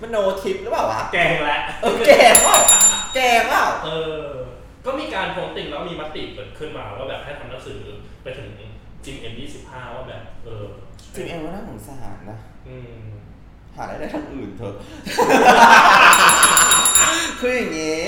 [0.02, 2.58] มันโนทิปหรือเปล่าวะแกงแล้วเออแกงเปล่า
[3.16, 3.90] แกงเปล่าเอ
[4.22, 4.26] อ
[4.86, 7.80] ก็มีการทวงติงแล้วมีมติเกิดขึ้นมาว่าแบบให้ทำหนังสือ
[8.24, 8.50] ไปถึง
[9.06, 10.66] จิมเอ็มยี่สิบห้าว่าแบบ เออ
[11.16, 13.02] จริงเองว่าน่าสงสารนะอืม
[13.76, 14.76] หารายได้ทางอื่นเถอะ
[17.40, 18.04] คืออย่างนี้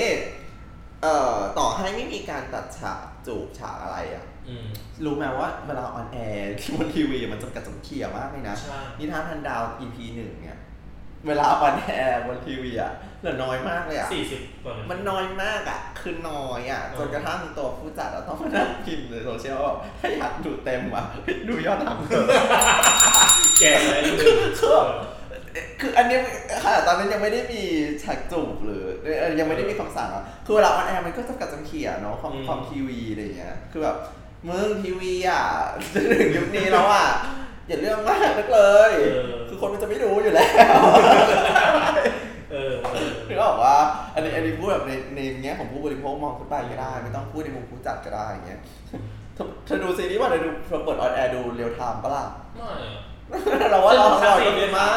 [1.02, 4.66] เอ่อต่อให้ไม่มีการตัดฉาก จูบฉากอะไรอะอืม
[5.04, 10.58] รู้ไหมว่าเวลาออนแอร์ที่บนทีวีมันจำกัดจำเขี่ยมากเลยนะใช่นิทานพันดาว EP หนึ่งเนี่ย
[11.26, 21.04] เวลาออนแอร์บนทีวีอะเหลือน้อยมากเลยอะสี่สิบกว่านาทีมันน้อยมากอะ คือน้อยอะเออจนกระทั่งตัวผู้จัดอะต้องมานั่งพิมพ์ในโซเชียลว่าถ้าอยากดูเต็มอะ
[21.48, 22.26] ดูยอดทำเถอะ
[23.60, 24.76] แกงเลยนิดนึงคือ
[25.80, 26.18] คืออันนี้
[26.62, 27.62] ขนาดตอนนั้นยังไม่ได้มี
[28.02, 28.79] ฉากจูบหรือเอ่อ
[29.38, 33.96] ยังไม่ได้มีคำสั่งอะคือเวลาออนแอร์มันก็จำกัดจำเขี่ยเนาะความความทีวีอะไรอย่างเงี้ยคือแบบ
[34.48, 35.42] มึงทีวีอะ
[35.92, 37.06] จะถึงยุคนี้แล้วอะ
[37.68, 38.92] อย่าเรื่องมากนักเลย
[39.48, 40.82] คือคนมันจะไม่รู้อยู่แล้ว
[42.52, 43.76] เออเออนึกออกว่า
[44.14, 48.60] อันนี้อันนี้พูดแบบในในแง่ของผู้บริโภคมองขึ้นไปก็ได้ ไม่ต้องพูดในมุมผู้จัดก็ได้อย่างเงี้ย
[49.34, 52.24] เธอเธอดูซีรีส์ว่าเธอดูเธอเปิดออนแอร์ดูเรียลไทม์ปะล่ะ
[52.56, 52.70] ไม่
[53.60, 54.96] อะเราว่าเราทำงานก็คือไม่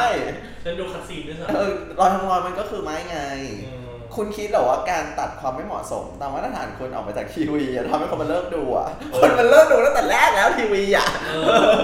[0.63, 3.83] ฉันดูคัดซีนด้วยซ้เออเราทำงานมันก็คือไม่ไงำอืม
[4.15, 11.32] คุณคิดเหรอว่าการตัดความไม่เหมาะสม ตามมาตรฐานคนออกมาจากทีวีอะทำให้คนมันเลิกดูอะ คนมันเลิกดูตั้งแต่แรกแล้วทีวีอะเอ
[11.78, 11.82] อ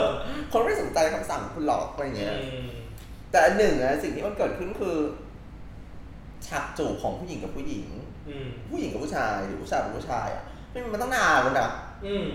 [0.52, 2.70] คนไม่สนใจคำสั่งคุณหรอกอะไรอย่างเงี้ยอืม
[3.32, 4.98] แต่อันหนึ่งอะสิ่งที่มันเกิดขึ้นคือ
[6.48, 7.88] ฉากจูบของผู้หญิงกับผู้หญิง
[8.30, 11.70] อืม ผู้หญิงกับผู้ชายหรือผู้ชายกับผู้ชายอะไม่มีมันตั้งนานแล้วนะ
[12.06, 12.26] อืม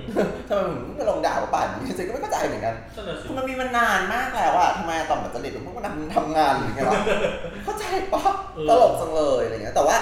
[0.48, 5.84] ทำไมถึงมาลงด่าว่าป่านนี้ฉันก็ไม่เข้าใจเหมือนกันนั่นน่ะสิ คือมันมีมานานมากแล้วอะทำไมต่อมมันจะเด็ดมันพวกมัน
[6.16, 7.00] ทำงานหรือไงวะ
[7.64, 8.22] เข้า ใจปะ
[8.68, 9.96] ตลกจังเลยอะไรเงี้ย แต่ว่า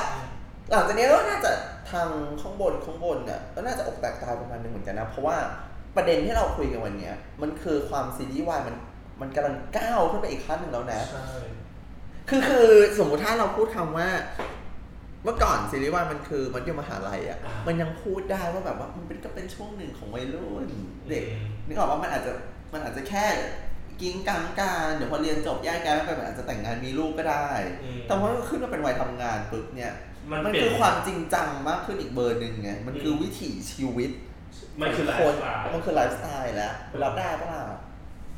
[0.71, 1.51] หลังจากนี้ก็น่าจะ
[1.91, 2.09] ทาง
[2.41, 5.37] ข้างบนข้างบนเนี่ยก็น่าจะอกแตกตายประมาณนึงเหมือนกันนะ เพราะว่า
[5.97, 8.77] ประเด็นที่เราคุยกันวันเนี้ยมันคือความซีรีส์วายมัน
[9.21, 11.29] มันกำลังก้าวขึ้นไปอีกขั้นหนึ่งแล้วนะ ใช่
[12.29, 12.69] คือคือ
[12.99, 14.09] สมมุติถ้าเราพูดคำว่า
[15.25, 20.65] เมื่อก่อนซีรีส์วายมันคือมันอยู่มหาลัยอะมันยังพูดได้ว่าแบบว่ามันเป็นก็เป็นช่วงหนึ่งของวัยรุ่น
[21.09, 21.25] เด็ก
[21.67, 22.33] นึกออกว่ามันอาจจะ
[22.73, 23.25] มันอาจจะแค่
[24.03, 27.49] กิ้งกังการเดี๋ยวพอเรียนจบแยกย้ายกันไปมันอาจจะแต่งงานมีลูกก็ได้
[27.83, 29.93] อืม แต่ว่าขึ้นมาเป็นวัยทำงานปุ๊บเนี่ย
[30.31, 34.11] มันมันเปลี่ยน คืนอความจริงจังมากขึ้นอีกเบอร์หนึ่งไงมันคือวิถีชีวิต
[34.81, 37.61] มันคือไลคฟ์นสไตล์ มันคือไลฟ์สไตล์แล้วคุณรับได้ปะล่ะ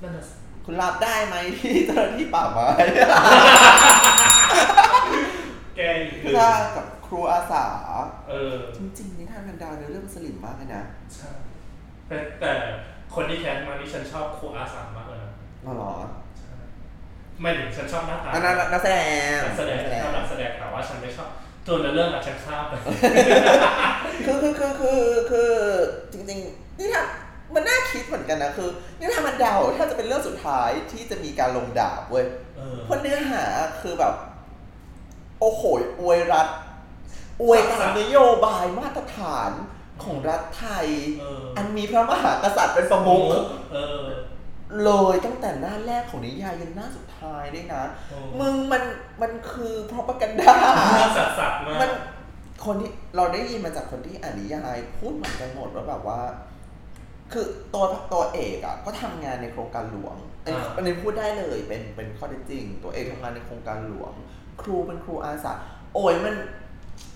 [0.03, 0.35] นั่นน่ะสิ
[0.67, 2.69] คุณรับได้ไหมที่เจ้าหน้าที่ป่าไม้
[5.77, 7.67] แกอีกคือ ถ้ากับครูอาสา
[8.29, 10.83] เออ จริงๆนิทานพันดาวเนื้อเรื่องสลิมมากเลยนะ
[11.15, 11.31] ใช่
[12.09, 12.51] แต่แต่
[13.15, 15.24] คนที่แคสมานี่ฉันชอบครูอาสามมากเลยนะ
[15.67, 15.93] อ๋อเหรอ
[16.39, 16.55] ใช่
[17.41, 18.97] ไม่ถึงฉันชอบหน้าตาอันนั้นนักแสด
[19.35, 21.29] งนักแสดงชอบนักแสดงแต่ว่าฉันไม่ชอบ
[21.67, 22.73] ตัวในเรื่องอะฉันข้ามไป
[24.27, 25.53] คือคือคือคือคือ
[26.13, 27.03] จริงๆนี่ถ้า
[27.55, 33.45] มันน่าคิดเหมือนกันนะคือนี่ถ้ามันเดาถ้าจะเป็นเรื่องสุดท้ายที่จะมีการลงดาบเว้ยเออเพราะเนื้อหา
[33.81, 34.15] คือแบบ
[35.41, 35.63] โอ้โห
[36.01, 36.49] อวยรัฐ
[37.43, 39.51] อวยตามนโยบายมาตรฐาน
[40.05, 40.87] ของรัฐไทย
[41.21, 43.23] เอออันมีพระมหากษัตริย์เป็นประมุข
[44.75, 48.83] เออเลยตั้งแต่หน้าแรกของนิยายยันหน้าสุดท้ายด้วยนะเออมึงมัน
[49.23, 50.55] มันคือพรปกันดา
[51.17, 51.93] สัสสัสๆมามันก
[52.65, 56.21] คนที่เราได้ยินมาจากคนที่อ่านนิยายพูดเหมือนกันหมดว่าแบบว่า
[57.33, 64.13] คือตัวตัวเอกอะก็ทำงานในโครงการหลวงอันนี้อ่าอันนี้พูดได้เลยเป็นเป็นข้อเท็จจริง ตัวเอกทำงานในโครงการหลวง
[64.63, 65.53] ครูเป็นครูอาสา
[65.95, 66.35] โอ้ยมัน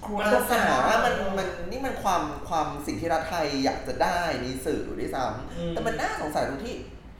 [0.04, 0.64] ครูมันอาก็สา
[1.02, 5.24] เป็นมันมันนี่มันความความสิ่งที่รัฐไทยอยากจะได้ในสื่อด้วยซ้
[5.58, 6.74] อืมำแต่มันน่าสงสัยตรงที่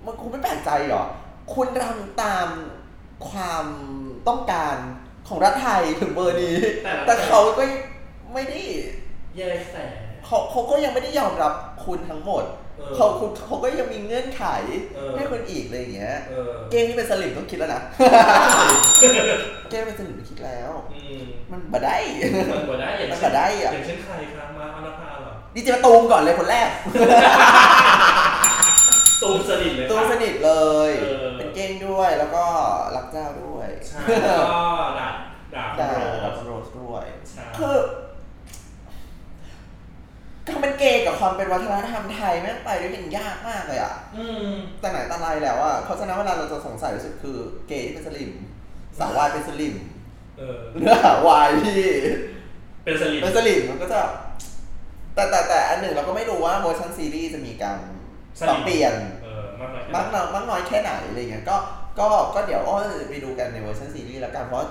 [0.08, 1.02] มันคุณไม่แปลกใจเหรอ
[1.54, 2.48] คุณทำตาม
[3.30, 3.66] ความ
[4.28, 4.76] ต้องการ
[5.28, 7.62] ของรัฐไทยถึงเบอร์นี้ แต่ละแต่เขาก็
[8.34, 8.60] ไม่ได้
[9.36, 9.76] แย่แส
[10.26, 11.52] เขาเขาก็ยังไม่ได้ยอมรับ
[11.84, 12.44] คุณทั้งหมด
[12.78, 14.44] เออเขาคุณเขาก็ยังมีเงื่อนไข
[14.94, 17.82] เออให้คุณอีกอะไรอย่างเงี้ยเออเกมที่เป็นสลิมต้องคิดแล้วนะ
[19.70, 21.96] เกมเป็นสลิมต้องคิดแล้วอืมมันบ่ได้
[22.52, 26.68] มันบ่ได้อย่างมันเช่บ่ได้อะอย่างเช่นใครครับมาอนาภาเหรอดีเจมาตูมก่อนเลยคนแรก
[29.22, 30.52] ตูมสนิทเลยตูมครับสนิทเล
[30.88, 32.44] ย เออ เป็นเก้งด้วยแล้วก็
[32.96, 34.62] รักเจ้าด้วย ใช่แล้วก็
[34.98, 35.14] ดาบ
[35.54, 37.76] ดาบดาโรดับส โรสด้วย ใช่ คือ
[40.46, 44.50] การเป็นเกย์กับความเป็นวัฒนธรรมไทยแม่งไปด้วยกันยากมากเลยอะอืม
[44.80, 48.30] แต่ไหนแต่ไรแล้วอะเพราะฉะนั้นเวลาเราจะสงสัยที่สุดคือเกย์ที่เป็นสลิม
[48.98, 49.74] สาววายเป็นสลิม
[50.38, 51.80] เออ เนื้อหาวายที่
[52.84, 54.00] เป็นสลิมเป็นสลิมมันก็จะ
[55.14, 57.78] แต่แต่แต่อันหนึ่งเราก็ไม่รู้ว่าเวอร์ชันซีรีส์จะมีการ
[58.40, 61.56] ปรับเปลี่ยนเออมากน้อยแค่ไหนมากน้อยมากน้อยแค่ไหนอะไรเงี้ยก็
[61.98, 64.64] ก็ก็เดี๋ยวอ้อจะไปดูกันในเวอร์ชันซีรีส์แล้วกันเพราะ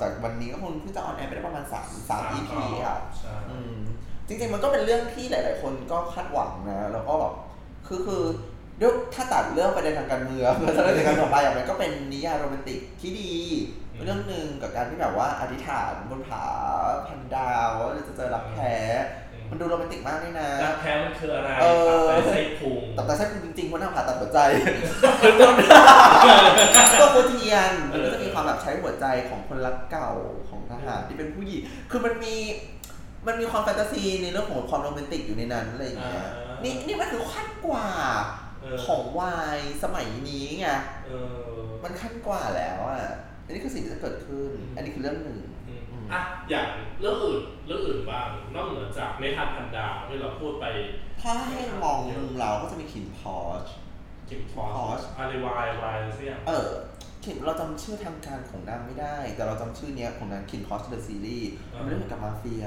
[0.00, 2.50] จากวันนี้ก็คงเพิ่งจะออนแอร์ไปได้ประมาณ 3 3 EP
[2.84, 3.74] อะใช่อืม
[4.26, 7.34] จริงๆมันก็เป็นเรื่องที่หลาย ๆ คนก็คาดหวังนะ แล้วก็แบบ
[7.86, 8.22] คือคือ
[8.80, 13.32] ด้วยถ้าตัดเรื่องประเด็นทางการเมืองแล้วถ้าเรื่องการต่อไปอะมันก็เป็นนิยายโรแมนติกที่ดี
[14.04, 16.44] เรื่องหนึ่งกับการที่แบบว่าอธิษฐานบนผา
[17.08, 18.76] พันดาวว่าเราจะเจอรักแท้
[19.52, 21.66] มันดูโรแมนติกมากเลยนะรักแท้มันคืออะไรเอ
[22.04, 24.40] อตับไตไส้พุงแต่แต่ใช่จริงๆเพราะนางผ่าตัดหัวใจ
[27.00, 30.10] ก็โคเทียนมันก็จะมีความแบบใช้หัวใจของคนรักเก่า
[30.48, 32.36] ของทหารที่เป็นผู้หญิงคือมันมี
[33.26, 37.86] มันมีความแฟนตาซีในเรื่องของความโรแมนติกอยู่ในนั้นอะไรอย่างเงี้ยอ่านี่นี่มันคือขั้นกว่า
[38.62, 40.68] เออของวายสมัยนี้ไง
[41.06, 41.10] เอ
[41.56, 43.12] อมันขั้นกว่าแล้วอะ
[43.44, 45.38] อันนี้คือสิ่งที่จะเกิดขึ้นอืมอันนี้คือเรื่องหนึ่ง
[46.12, 46.66] อืมอืมอะอย่าง
[47.00, 50.64] เรื่องอื่นเรื่องอื่นบ้างนอกเหนือจากในทันพันดาวที่เราพูดไป
[51.22, 53.68] ถ้าให้มองมุมเราก็จะมีขินพอช
[54.28, 56.70] กิมฟอ Porsche สอารีวายวายเสียงเออ
[57.24, 62.64] ขินเราจำชื่อทางการของนางไม่ได้ แต่เราจำชื่อเนี้ยของนางขินพอชเดอะซีรีส์อ่ามัมันเรื่องเกี่ยวกับมาเฟีย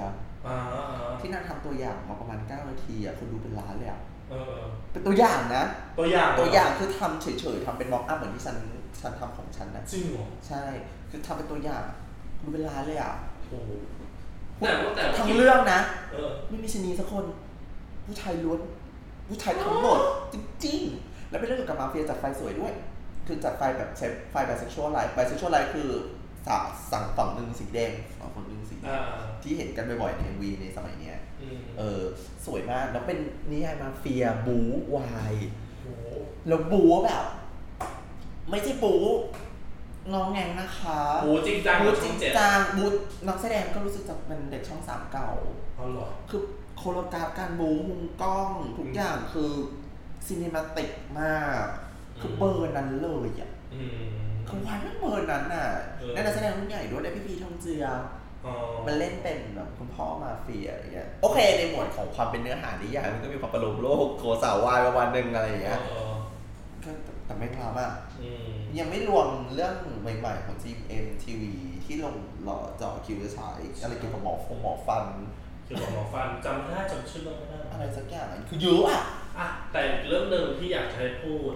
[0.48, 4.60] อ่าอ่าที่นางทำตัวอย่างมาประมาณ 9 นาทีอะคนดูเป็นล้านเลยอะเออ
[4.92, 5.64] เป็นตัวอย่างนะ
[6.00, 8.58] ตัวอย่างตัวอย่างคือทำเฉยๆทำเป็นม็อกอัพเหมือนที่ฉัน
[9.02, 10.64] ฉันทำของฉันนะจริงเหรอใช่
[11.10, 11.84] คือทำเป็นตัวอย่าง
[12.44, 13.14] ดูเป็นล้านเลยอะ
[13.50, 13.72] โอ้โห
[14.60, 15.80] แต่ว่าแต่ว่าทั้งเรื่องนะ
[16.12, 17.26] เออไม่มีชะนีสักคน
[18.06, 18.60] ผู้ชายล้วน
[19.28, 20.00] ผู้ชายทั้งหมด
[20.34, 22.74] จริงๆ แล้วเป็นเรื่องเกี่ยวกับมาเฟียจัดไฟสวยด้วย
[23.28, 25.90] คือจัดไฟแบบใช้ไฟ bisexual light bisexual light คือ
[26.48, 26.58] สา
[26.92, 29.04] ดฝั่งหนึ่งสีแดงฝั่งหนึ่งสีแดอ่า
[29.44, 32.02] ที่เห็นกันบ่อยๆใน MV ในสมัยเนี้ยอืมเออ
[32.46, 33.18] สวยมากแล้วเป็น
[33.52, 35.36] นิยายมาเฟียบู๊วาย
[35.84, 36.06] โอ้โห
[36.48, 37.26] แล้วบู๊แบบ
[38.50, 39.02] ไม่ใช่บู๊
[40.14, 42.90] งองแงงนะคะโอ้จริงจังบู๊กว่าจช่ริองงเจ็ดจังบู๊
[43.28, 45.32] นักแสดงก็รู้สึกจะเป็นเด็กช่องสามเก่า
[45.76, 46.42] เอาเหรอคือ
[46.78, 49.52] โคโรกราฟการบูมุมกล้องทุกอย่างคือ
[50.26, 51.66] ซีนิมาติกมาก
[52.20, 55.68] คือเบอร์นั้นเลยอะอืมคือวันนั้นเบอร์นั้นน่ะ
[56.00, 57.86] เออนั่นนักแสดงรุ่นใหญ่ด้วยได้พี่พีทองเจือ
[58.46, 58.54] อ๋อ
[58.88, 66.14] มันเล่นเป็นแบบคุณพ่อมาเฟียอะไรเงี้ยโอเค ในหมวดของความเป็นเนื้อหานิยายมันก็มีความประโลมโลกโคสาววายประมาณนึงอะไรอย่างเงี้ยเออ
[66.84, 66.92] ก็
[67.26, 68.15] แต่ไม่พลาดมากอืม
[68.80, 71.42] ยังไม่รวมเรื่องใหม่ๆของ GMMTV
[71.86, 75.06] ที่ลงหล่อจอคิวจะฉายอะไรเกี่ยวกับหมอฟงหมอฟัน
[75.66, 79.04] เกี่ยวกับหมอฟันจำไม่ได้จำชื่อเรื่องไม่ได้อะไรสักอย่างอะคือเยอะอะ
[79.38, 81.54] อะแต่เรื่องหนึ่งที่อยากจะให้พูด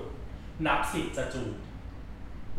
[0.68, 1.54] นับสิบจะจูบ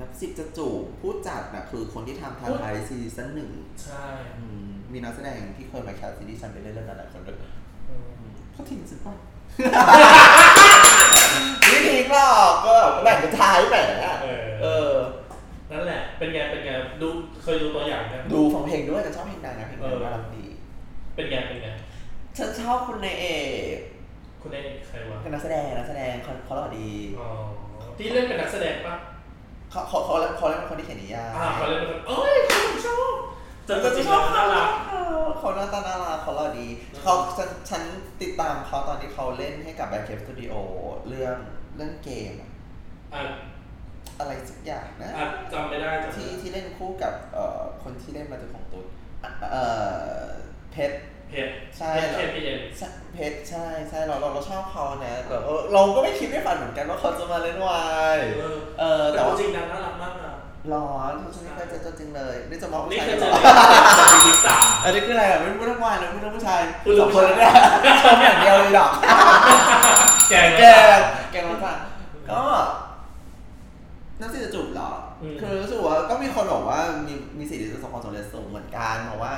[0.01, 3.51] นับสิบจะจูบผู้จัดนะคือคนที่ทำ TharnType ซีซั่นหนึ่ง
[3.85, 4.07] ใช่
[4.39, 7.39] อืมมีนักแสดงที่เคยมา cast ซีรีส์ฉันไปเล่นเรื่องนั้นหลายคนด้วย
[7.89, 9.15] อืมอืมเขาทิ้งสิป่ะ
[11.71, 13.79] ไม่ทิ้งหรอกก็แบ่งเป็นท้ายแหม
[14.23, 14.93] เออเออ
[15.71, 16.71] นั่นแหละ เป็นไง เป็นไง
[17.03, 17.09] ดู
[17.43, 20.45] เคยดูตัวอย่างไหมดูฟังเพลงด้วยแต่ชอบเพลงดังนะเพลงดังเออน่ารักดี
[21.15, 21.69] เป็นไง เป็นไง
[22.39, 23.27] ฉันชอบคุณในายเอ
[23.77, 23.79] ก
[24.43, 27.29] คุณเอกใครวะเป็นนักแสดง นักแสดงเขาเขาหล่อดี อ๋อ
[27.97, 28.95] ที่เล่นเป็นนักแสดงปะ
[29.71, 32.35] เขาเขาเขาเขาเล่นเป็นคนที่เขียนนิยายอ่าเขาเล่นเป็นคนเอ้ย
[32.67, 33.15] ผมชอบ
[33.69, 34.71] จะก็จริงชอบๆน่ารัก
[35.39, 37.83] เขาหน้าตาน่ารักเขาหล่อดีอืมเขาฉันฉัน
[38.23, 40.55] ติดตามเขาตอนที่เขาเล่นให้กับแบงค์เคฟสตูดิโอ
[41.09, 41.37] เรื่อง
[41.81, 42.51] เรื่องเกมอะ
[43.15, 43.23] อะ
[44.19, 48.87] อะไรสักอย่างนะอะจำไม่ได้จำไม่ที่ได้ที่เล่นคู่กับเอ่อคนที่เล่นมาจากของตุ๊ด
[49.25, 49.63] อะเอ่
[50.21, 50.25] อ
[50.73, 50.97] เพชร
[51.29, 57.83] เพจใช่เพจเคพีเอ็นใช่เพชรใช่ใช่เราเราเราชอบเขานะแต่ว่าเราก็ไม่คิดไม่ฝันเหมือนกันว่าเขาจะมาเล่นวา
[58.17, 60.35] ยเออเออแต่แต่ว่าจริงๆนางน่ารักมากนะ
[60.73, 63.41] ร้อนฉันไม่เคยเจอตัวจริงเลยนี่จะมองผู้นี่ชายเคยเจเหรอ
[63.99, 68.91] อในทีสามอันนี้คืออะไรอะไม่พูดทั้งวายเลยพูดทั้งผู้ชายพูดสทั้องงผู้คนชายเลยเนี่ยชมอย่างเดียวเลยดอก
[70.31, 70.65] แกงแก
[70.97, 70.99] ง
[71.33, 71.81] แกงรสชาติ
[72.31, 72.43] ก็
[74.21, 74.91] น่าสิจะจูบเหรอ
[75.41, 79.33] คือรู้สึกว่าก็มีคนบอกว่ามีมีสิทธิ์ที่จะประสบความสำเร็จสูงเหมือนกันเพราะว่า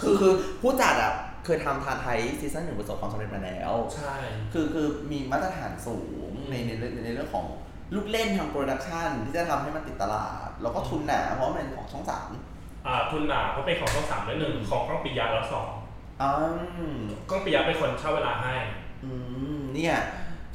[0.00, 1.12] คือคือผู้จัดอะ
[1.44, 4.14] เคยทำทาไทยซีซั่นหนึ่งประสบความสำเร็จมาแล้ว ใช่
[4.52, 5.96] คือคือมีมาตรฐานสู
[6.28, 7.46] งในในเรื่องในเรื่องของ
[7.94, 12.28] ลูกเล่นทาง production ที่จะทำให้มันติดตลาด แล้วก็ทุนหนาเพราะว่ามันเป็นของช่องสาม
[12.86, 15.68] อ่าทุนหนาเพราะเป็นของช่องสามและหนึ่งของกล้องปิยะแล้วสอง
[16.22, 16.28] อื
[16.94, 16.96] ม
[17.30, 18.54] กล้องปิยะเป็นคนเช่าเวลาให้
[19.04, 19.10] อื
[19.58, 19.96] มเนี่ย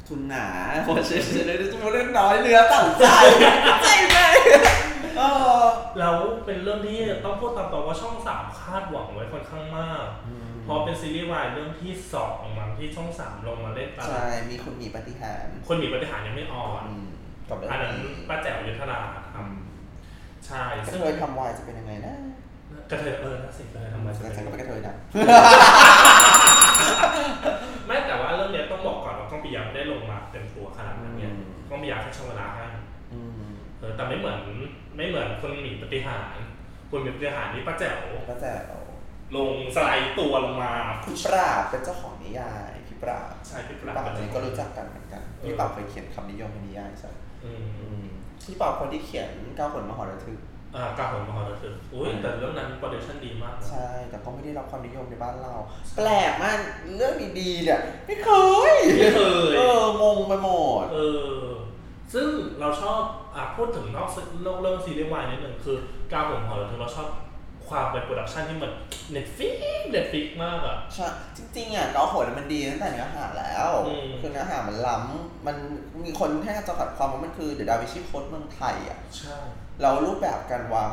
[0.08, 0.46] ทุนหนา
[0.86, 1.46] โอ้เชฟเรื่อง
[1.92, 3.04] เรื่องน้อยเนื้อต่ำใจ
[3.82, 4.18] ใจไหม
[5.18, 5.22] เอ
[5.60, 5.64] อ
[5.98, 6.16] แล้ว
[6.46, 10.06] เป็นเรื่องที่ต้องพูดตามตรงว่าช่องสามคาดหวังไว้ค่อนข้างมาก
[10.64, 17.06] เพราะเป็นซีรีส์วายเรื่องที่สองมันที่ช่องสามลงมาเล่นตามใช่มีคุณหมีปาฏิหาริย์คุณหมีปาฏิหาริย์ยังไม่ on อืม
[17.48, 18.98] กับเรื่องอันนั้นนี้ป้าแจ๋วยุทธนา
[19.34, 22.14] ทำใช่กระซึ่งเทยทำวายจะเป็นยังไงนะ
[22.90, 24.94] กระเทยเออนะสิกระเทยทำไมฉันก็เป็นกระเทยนะ
[27.86, 28.50] ไม่แต่ว่าเรื่อง
[33.96, 34.38] แต่ไม่เหมือน
[34.96, 36.36] ไม่เหมือนคนหมีปฏิหาร
[36.90, 37.98] คนหมีปฏิหารนี่ป้าแจ๋ว
[38.30, 38.80] ก็จะเอา
[39.36, 40.72] ลงสไลด์ตัวลงมา
[41.04, 47.10] พี่ปราบเป็นเจ้าของนิยายพี่ปราบใช่พี่ปพี่ราปราบบนี้ก็รู้จักกันเหมือนกันพี่ปราบเคยเขียนคำนิยมในนิยายใช่
[47.44, 48.04] อืมอืม
[48.44, 50.38] พี่ปราบคนที่เขียนเก้าผลมหรทึก
[50.76, 55.54] อ่ากาหนมหรทึกอุ้ยแต่เรื่องนั้น production ดีมากนะใช่แต่ก็ไม่ได้รับความนิยมในบ้านเรา
[55.96, 56.58] แปลกมาก
[56.96, 58.30] เรื่องดีๆเนี่ยไม่เค
[58.72, 60.50] ยไม่เคยเอองงไปหม
[60.82, 60.98] ดเอ
[61.30, 61.45] อ
[62.16, 63.00] ซึ่งเราชอบ
[63.36, 64.08] อะพูดถึงนอก
[64.46, 65.76] นอกเรื่องซีรีส์วายนิดหนึ่งคือ
[66.12, 67.08] กาหลมหรทึกเราชอบ
[67.68, 68.72] ความเป็น production ที่มัน
[69.12, 69.52] Netflix
[69.90, 75.56] Netflix มากอะใช่จริงๆอะเกาโหดมันดีตั้งแต่เนื้อหาแล้วอืมคือเนื้อหามันล้ำมัน
[76.04, 79.36] มีคนให้จำกัดความว่ามันคือ The Da Vinci Code เมืองไทยอะใช่
[79.80, 80.90] แล้วรูปแบบการวาง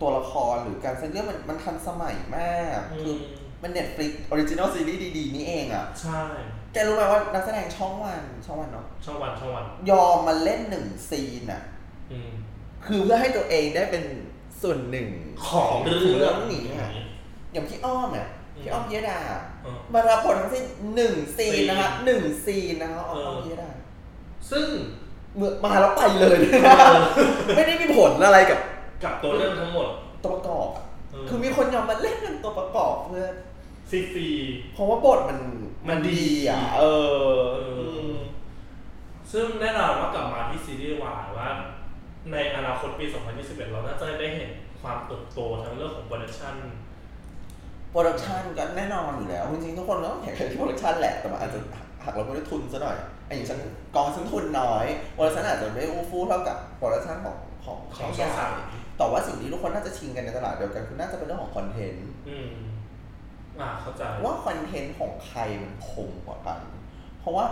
[0.00, 6.22] ตัวละครหรือการเส้นเรื่องมันมันทันสมัยมากอืคือมันเน Netflix original series ดีๆ นี่เองอะ ใช่
[6.72, 11.62] แกรู้ไหมว่านักแสดงช่องวันช่องวันเนาะช่องวันช่องวัน ยอมมาเล่นหนึ่ง scene อะ
[12.12, 12.30] อืม
[12.86, 14.04] คือเพื่อให้ตัวเองได้เป็น
[14.62, 15.08] ส่วนหนึ่ง
[15.48, 16.90] ของเรื่องนี้อะ
[17.52, 19.18] อย่างพี่อ้อมอะอืมพี่อ้อมพิยดา
[19.62, 23.70] เออมารับบททั้งสิ้นหนึ่งซีนนะคะซีนหนึ่งซีนนะคะอ้อมเอออ้อมพิยดา
[24.50, 24.66] ซึ่ง
[25.36, 26.38] เมื่อมาแล้วไปเลย
[27.56, 28.60] ไม่ได้มีผลอะไรกับ
[29.04, 29.88] กับตัวเรื่องทั้งหมด
[30.24, 33.26] ตัวประกอบอะเออคือมีคนยอมมาเล่นเป็นตัวประกอบเพื่อ
[33.88, 34.28] ฟรีฟรี
[34.72, 35.38] เพราะว่าบทมัน
[35.88, 36.82] มันดีอะเอ
[37.32, 37.60] อเอ
[38.10, 38.12] อ
[39.32, 41.48] ซึ่งแน่นอนว่ากลับมาที่ซีรีส์วายว่า
[42.32, 43.04] ในอนาคตปี
[43.38, 51.60] 2021 เราน่าจะได้เห็นความเติบโตทั้งเรื่องของ production production ก็แน่นอนอยู่แล้ว จริงๆ ทุกคนก็ต้องแข่งขันที่ production แหละ แต่มันอาจจะ
[52.04, 52.96] หักเราไม่ได้ทุนซะหน่อย
[53.26, 53.58] ไอ้อย่างฉัน
[53.96, 58.52] กองฉันทุนน้อย production อาจจะไม่อู้ฟู่เท่ากับ production ของของของใหญ่ช่องสาม
[58.98, 62.08] แต่ว่าสิ่งที่ทุกคนน่าจะชิงกันในตลาดเดียวกันคือน่าจะเป็นเรื่องของ content
[63.58, 66.60] อืมอ่าเข้าใจว่า content ของใครมันคมกว่ากัน
[67.20, 67.46] เพราะว่า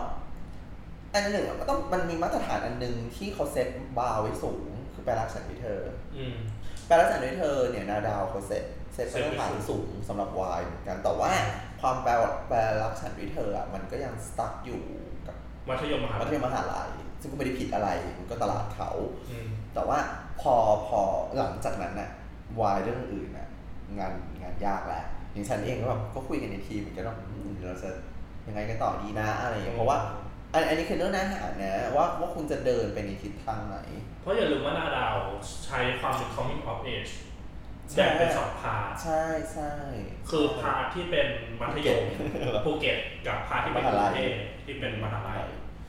[1.13, 5.83] อันหนึ่งอะมันต้องมันมีมาตรฐานอันหนึ่งที่เขาเซตบาร์ไว้สูง คือแปลรักฉันด้วยเธอ
[6.17, 6.37] อืม
[6.87, 11.31] แปลรักฉันด้วยเธอเนี่ยนาดาวเขา set set set มาตรฐานสูงสำหรับวายเหมือนกันแต่ว่า
[11.81, 12.13] ความแปล
[12.49, 14.83] แปลรักฉันด้วยเธออะมันก็ยัง stuck อยู่
[15.27, 15.37] กับ
[15.69, 16.91] มัธยมมหาลัยมัธยมมหาลัย
[17.21, 17.89] ซึ่งก็ไม่ได้ผิดอะไร
[18.19, 18.91] มันก็ตลาดเขา
[19.31, 19.99] อืมแต่ว่า
[20.41, 20.55] พอ
[20.87, 21.01] พอ
[21.37, 22.11] หลังจากนั้นน่ะ
[22.61, 23.49] วายเรื่องอื่นน่ะ
[23.99, 25.05] งานงานยากแหละ
[25.37, 27.91] อย่างฉันเองก็แบบก็คุยกันในทีมเหมือนกันว่าอืมเดี๋ยวเราจะ
[28.47, 29.99] ยังไงกันต่อดีนะอะไรอย่างเงี้ยเพราะว่า
[30.53, 33.77] อันอันนี้คือเรื่องน่าหานะว่าว่าคุณจะเดินไปในทิศทางไหน
[34.23, 35.17] เพราะอย่าลืมว่านาดาว
[35.65, 37.13] ใช้ความเป็น coming of age
[37.91, 39.73] ใช่แบ่งเป็นสอง part ใช่ใช่
[40.31, 41.29] คือ part ที่เป็น
[41.61, 42.03] มัธยม
[42.65, 44.33] ภูเก็ตกับ part ที่เป็นกรุงเทพ
[44.65, 45.43] ที่เป็นมหาลัย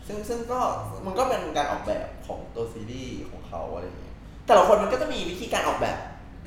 [0.07, 0.59] ซึ่งซึ่งก็
[1.05, 5.97] มันก็เป็นการออกแบบของตัวซีรีส์ของเขาอะไรอย่างเงี้ยแต่ละคนมันก็จะมีวิธีการออกแบบ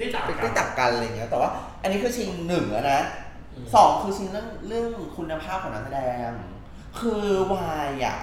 [0.01, 1.51] ที่ต่างเป็นกัที่นต่างกันอะไรอย่างเงี้ยแต่ว่า
[1.83, 3.01] อันนี้คือชิงหนึ่งแล้วนะ
[3.55, 6.31] อืมสองคือชิงเรื่องเรื่องคุณภาพของนักแสดง
[7.01, 8.17] คือวายอะ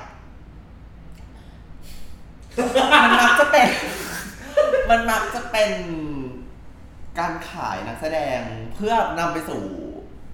[3.04, 3.70] มันมักจะเป็น
[4.90, 5.72] มันมักจะเป็น
[7.20, 8.40] การขายนักแสดง
[8.76, 9.62] เพื่อนำไปสู่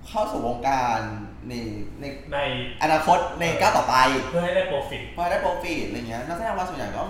[0.07, 0.99] เข้าสู่วงการ
[1.47, 1.53] ใน
[1.99, 2.37] ในใน
[2.81, 3.95] อนาคตในก้าวต่อไป
[4.29, 7.01] เพื่อให้ได้ profit พอได้โปรฟิตอะไรเงี้ยนักแสดงวายส่วนใหญ่ก็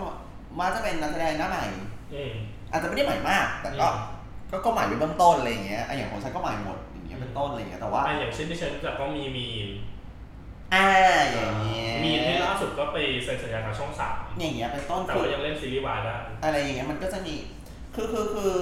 [0.59, 1.65] มาจะเป็นนักแสดงหน้าใหม่
[2.13, 2.31] อืม
[2.71, 4.12] อาจจะไม่ได้ใหม่มาก แต่ก็อืม
[4.53, 9.69] ก็ก็ใหม่ไปเบื้องต้นอะไรอย่างเงี้ยอะอย่างของฉันก็ใหม่หมดอย่างเงี้ยเป็นต้นอะไรเงี้ยแต่ว่าอะอย่างเช่นที่ฉันรู้จักก็มีมีน
[10.73, 10.87] อ่า
[11.31, 17.33] อย่างเงี้ยมีนที่ล่าสุดก็ไปเซ็นสัญญากับช่องสามอย่างเงี้ยเป็นต้นแต่คือว่ายังเล่นซีรีส์วายได้อะไรอย่างเงี้ยมันก็จะมี
[17.95, 18.53] คือคือคือ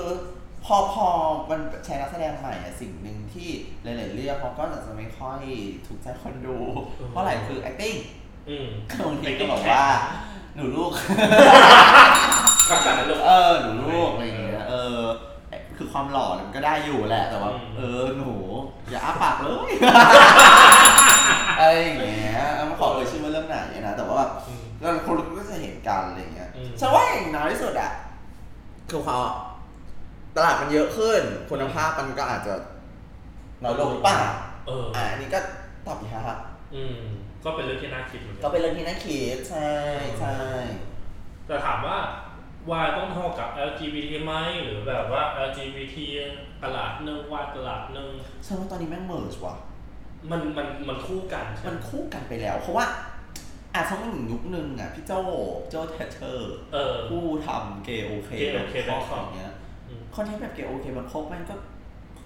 [0.65, 1.08] พอพอ
[1.49, 3.49] มันใช้นักแสดงใหม่อะสิ่งหนึ่งที่
[3.84, 5.41] หลาย ๆ เรื่องเขาก็จะไม่ค่อย
[5.88, 6.58] ถูกใจคนดู
[6.99, 7.99] อืมเพราะอะไรคือ acting
[8.49, 8.67] อืม
[9.06, 9.86] บางทีก็บอกว่า
[10.56, 10.91] หนูลูก
[12.69, 15.01] ทักษะนั้นลูกเออหนูลูกอะไรอย่างเงี้ยเออ
[15.77, 18.31] คือความหล่อเนี่ยมันก็ได้อยู่แหละแต่ว่าอืมเออหนู
[18.89, 19.71] อย่าอ้าปากเลย
[21.59, 27.91] อะไรอย่างเงี้ยไม่ขอเอ่ยชื่อว่าเรื่องไหนนะแต่ว่าแบบอืมแล้วคนก็จะเห็นกันอะไรเงี้ยอืมฉันว่าอย่างน้อยที่สุดอะ
[28.89, 29.19] คือความ
[30.35, 32.53] ตลาดมันเยอะขึ้น คุณภาพมันก็อาจจะ
[33.63, 34.19] น้อยลงหรือเปล่า
[34.67, 35.39] เอออ่าอันนี้ก็
[35.87, 36.37] ตอบยาก
[36.75, 36.97] อืม
[37.43, 39.71] ก็เป็นเรื่องที่น่าคิดเหมือนกัก็เป็นเรื่องที่น่าคิดใช่
[40.19, 40.37] ใช่
[41.47, 41.97] แต่ถามว่า
[42.69, 45.95] Y ต้องเท่ากับ LGBT ไหมหรือแบบว่า LGBT
[46.63, 48.10] ตลาดหนึ่ง Y ตลาดหนึ่ง
[48.45, 49.56] ฉันว่าตอนนี้แม่งเมิร์จว่ะ
[50.32, 52.86] มันมันมันคู่กันใช่มันไหมคู่กันไปแล้ว เพราะว่า
[53.74, 55.12] อะสักหนึ่งยุคหนึ่งอะพี่โจ
[55.69, 59.54] โจเทเชอร์เออผู้ทำเกย์โอเค Gay OK แบบ Bangkok อย่างเงี้ย
[59.88, 61.56] อืมคอนเทนต์แบบเกย์โอเคมันครบแม่งก็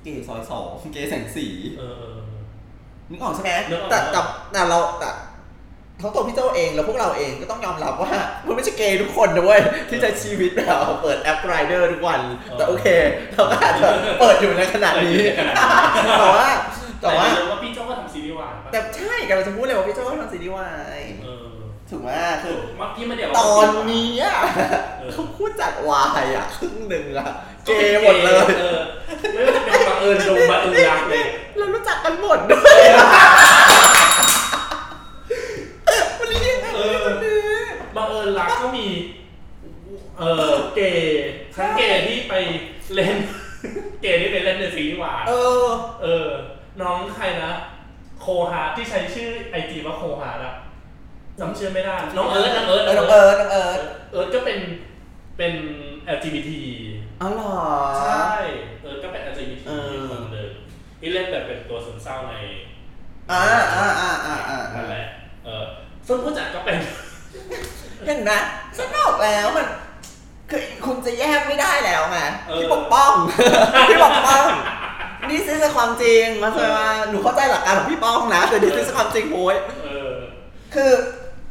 [0.03, 1.47] เกย์ซอยสองเกย์แสงสี
[1.79, 2.19] เออเออ
[3.09, 4.19] นึกออกใช่ไหมนึกออกแต่แต่
[4.51, 5.09] แต่เราแต่
[6.01, 8.11] ทั้งตัวพี่โจเองแล้วพวกเราเองก็ต้องยอมรับว่า
[8.47, 12.21] มันไม่ใช่เกย์ทุกคนนะเว้ยที่ใช้ชีวิตแบบเปิดแอปไรเดอร์ทุกวัน
[12.57, 12.85] แต่โอเค
[13.33, 13.87] เราก็อาจจะ
[14.19, 16.47] เปิดอยู่ในขนาดนี้ขนาดนี้แต่ว่า
[17.01, 21.45] แต่ว่าอย่ลืมว่าพี่โจ้ก็ทำซีรีส์วายป่ะแต่ใช่กำลังจะพูดเลยว่าพี่โจก็ทำซีรีส์วายเออ
[21.89, 22.09] ถูกไหม
[22.43, 24.37] คือมักพี่ไม่เดี๋ยวตอนนี้อะ
[24.99, 27.27] เออเขาพูดจัดวายอะครึ่งหนึ่งอะ
[27.65, 28.79] เกย์หมดเลยเออ
[29.33, 31.23] ไม่ว่าจะเป็นบังเอิญดงบังเอิญรักเลย
[31.57, 32.79] เรารู้จักกันหมดด้วย
[36.19, 36.39] วันนี้
[36.75, 37.05] เออ
[37.94, 38.87] บัง เอิญรักก็มี
[40.19, 42.33] เออเกย์ทั้งเกย์ที่ไป
[42.93, 43.15] เล่น
[44.01, 45.65] เกย์ที่ไปเล่นในซีรีส์วายเออ
[46.01, 46.27] เออ
[46.81, 47.51] น้องใครนะ
[48.21, 50.55] Cooheart ที่ใช้ชื่อไอจีว่า Cooheart อะ
[51.39, 53.79] จำชื่อไม่ได้ น้องเอิร์ธน้องเอิร์ธเออน้องเอิร์ธน้องเอิร์ธ
[54.11, 54.59] เอิร์ธก็เป็น
[55.37, 55.53] เป็น
[56.15, 56.49] LGBT
[57.21, 57.55] อ๋อเหรอ
[58.01, 58.31] ใช่
[58.81, 60.51] เอิร์ธก็เป็น LGBT เออคนหนึ่ง
[60.99, 62.35] ที่เล่นแบบเป็นตัวซึมเศร้าใน
[63.31, 63.41] อ่า
[63.75, 65.05] อ่าอ่าอ่าอ่านั่นแหละ
[65.45, 65.65] เออ
[66.07, 66.77] ซึ่งผู้จัดก็เป็น
[68.05, 68.31] เห็นไหม
[68.77, 69.67] ฉันบอกแล้วมัน
[70.49, 73.11] คือคุณจะแยกไม่ได้แล้วไงเออพี่ปกป้อง
[73.89, 74.45] พี่ปกป้อง
[75.29, 80.13] นี่คือความจริงมาเคยมาหนูเข้าใจหลักการของพี่ป้องนะแต่นี่คือความจริงโว้ยเออ
[80.75, 80.91] คือ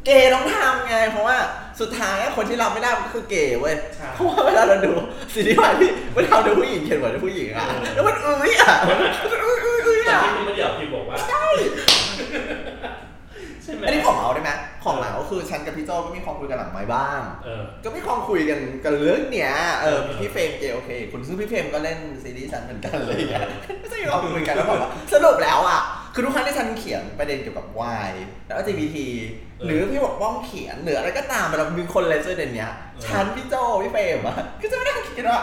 [0.04, 1.37] เกย์ต้องทำไงเพราะว่า
[1.80, 4.92] สุดท้ายคนที่รับไม่ได้มันก็คือเกย์เว้ยใช่เพราะว่าเวลาเราดู
[5.35, 11.44] ซีรีส์วายที่เวลาเราดูผู้หญิงเขียนบทเป็นผู้หญิงอะเออแล้วมันอุ้ยอะมันอุ้ยอุ้ยอุ้ยแต่อะที่คุณมาเดี๋ยวพี่บอกว่าใช่
[13.62, 14.50] ใช่ไหมอันนี้ของเราได้ไหม
[14.85, 23.49] ของเราก็คือฉันกับพี่โจก็มีความคุยกันหลังไม้บ้าง เออ ก็มีความคุยกันกันเรื่องเนี้ยเออเออพี่เฟรมเกย์โอเค คุณซึ่งพี่เฟรมก็เล่นซีรีส์ฉันเหมือนกันเลยอะ
[23.83, 25.81] ก็จะมีความคุยกันแล้วแบบว่าสรุปแล้วอะ
[26.14, 28.12] คือทุกครั้งที่ฉันเขียนประเด็นเกี่ยวกับวาย
[28.47, 28.97] แล้ว LGBT
[29.64, 32.73] หรือพี่บอกป้องเขียนหรืออะไรก็ตามเวลามีคน raise ประเด็นเนี้ย
[33.07, 35.40] ฉันพี่โจพี่เฟรมอะก็จะไม่ได้คิดกันว่า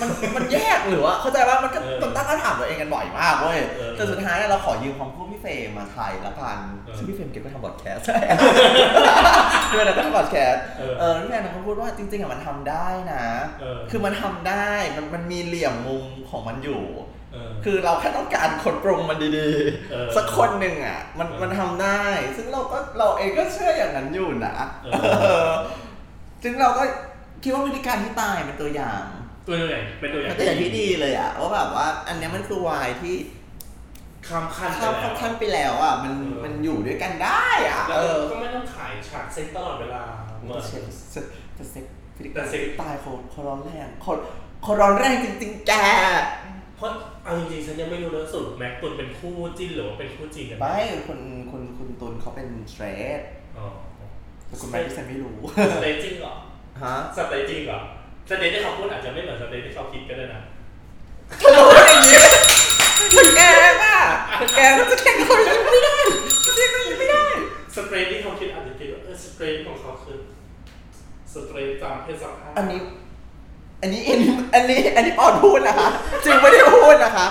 [0.00, 8.06] มันมันแยกหรือว่าเข้าใจว่ามันก็เออมันตั้งคำถามตัวเองกันบ่อยมากเว้ยเออแต่สุดท้ายเราขอยืมความพูดพี่เฟรมมาไทยละกันเออซึ่งพี่เฟรมเก็บก็ทำพอดแคสต์
[9.72, 13.24] ด้วยนะก็ทำพอดแคสต์เออเออพี่เฟรมเขาพูดว่าจริงๆอะมันทำได้นะ
[13.60, 16.84] เออคือมันทำได้มันมันมีเหลี่ยมมุมของมันอยู่
[17.32, 19.28] เออคือเราแค่ต้องการคนปรุงมันดี
[19.90, 22.02] เออๆสักคนหนึ่งอะ มันเออมันทำได้
[22.36, 25.50] ซึ่งเราก็เราเองก็เชื่ออย่างนั้นอยู่นะเออเออ
[26.42, 26.82] ซึ่งเราก็
[27.42, 29.02] คิดว่าวิธีการที่ตายเป็นตัวอย่าง
[29.46, 33.16] ตัวอย่างเป็นตัวอย่างเป็นตัวอย่างที่ดีเลยอะว่าแบบว่า อันเนี้ยมันคือวายที่
[34.28, 40.02] ข้ามขั้นไปข้ามแล้วขั้นไปแล้วอะมันเออมันอยู่ด้วยกันได้อะแล้วเออก็ไม่ต้องขายฉากเซ็กตลอดเวลา
[40.42, 40.62] เหมือน
[41.10, 41.84] เซ็กแต่เซ็ก
[42.16, 44.12] พฤติกรแต่รมเซ็กตายเขาเขาร้อนแรงเขา
[44.62, 45.72] เขาร้อนแรงจริงๆแก
[46.76, 46.90] เพราะ
[47.24, 52.86] เอาจริงๆฉันยังไม่รู้เลยว่าสรุดแม็กตุนเป็นคู่จิ้นหรือว่าเป็นคู่จริงกันไม่คุณคุณคุณตุลเขาเป็นสเตร
[53.18, 53.20] ท
[53.58, 53.66] อ๋อ
[54.46, 55.36] แต่คุณแม็กซ์ฉันไม่รู้
[55.72, 56.34] สเตจจริงเหรอ
[56.82, 57.80] ฮะสเตจจริงเหรอ
[58.28, 60.42] สเตจที่เขาพูดอาจจะไม่เหมือนสเตจที่เขาคิดก็ได้นะ
[61.38, 62.18] เธอรู้อย่างนี้
[63.16, 63.98] มันแกงอะ
[64.40, 65.40] มันแกงมันจะแข่งคน
[65.72, 65.96] ไม่ได้
[66.44, 67.24] จะแข่งคนไม่ได้
[67.74, 70.18] สเตรทที่เขาคิดอาจจะคิดว่าเออสเตรทของเขาคือ
[71.32, 72.80] สเตรทตามเพศสภาพอันนี้
[73.82, 75.88] อันนี้อันนี้อันนี้อันนี้ปอนพูดนะคะ
[76.24, 77.26] จริงไม่ได้พูดนะคะ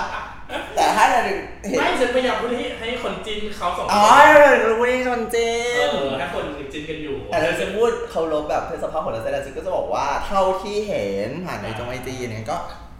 [0.76, 5.36] แต่ถ้าเราเห็นไม่ฉันพยายามพูดให้ให้คนจิ้นเขาสองคอ๋อนรู้นี่ชนเจ
[5.76, 12.56] เอนอให้คนจิ้นกันอยู่แต่เราจะพูดเคารพแบบเพศสภาพของนักแสดงซึ่งก็จะบอกว่าเท่าที่เห็นผ่านในจงไอจีเนี่ยก็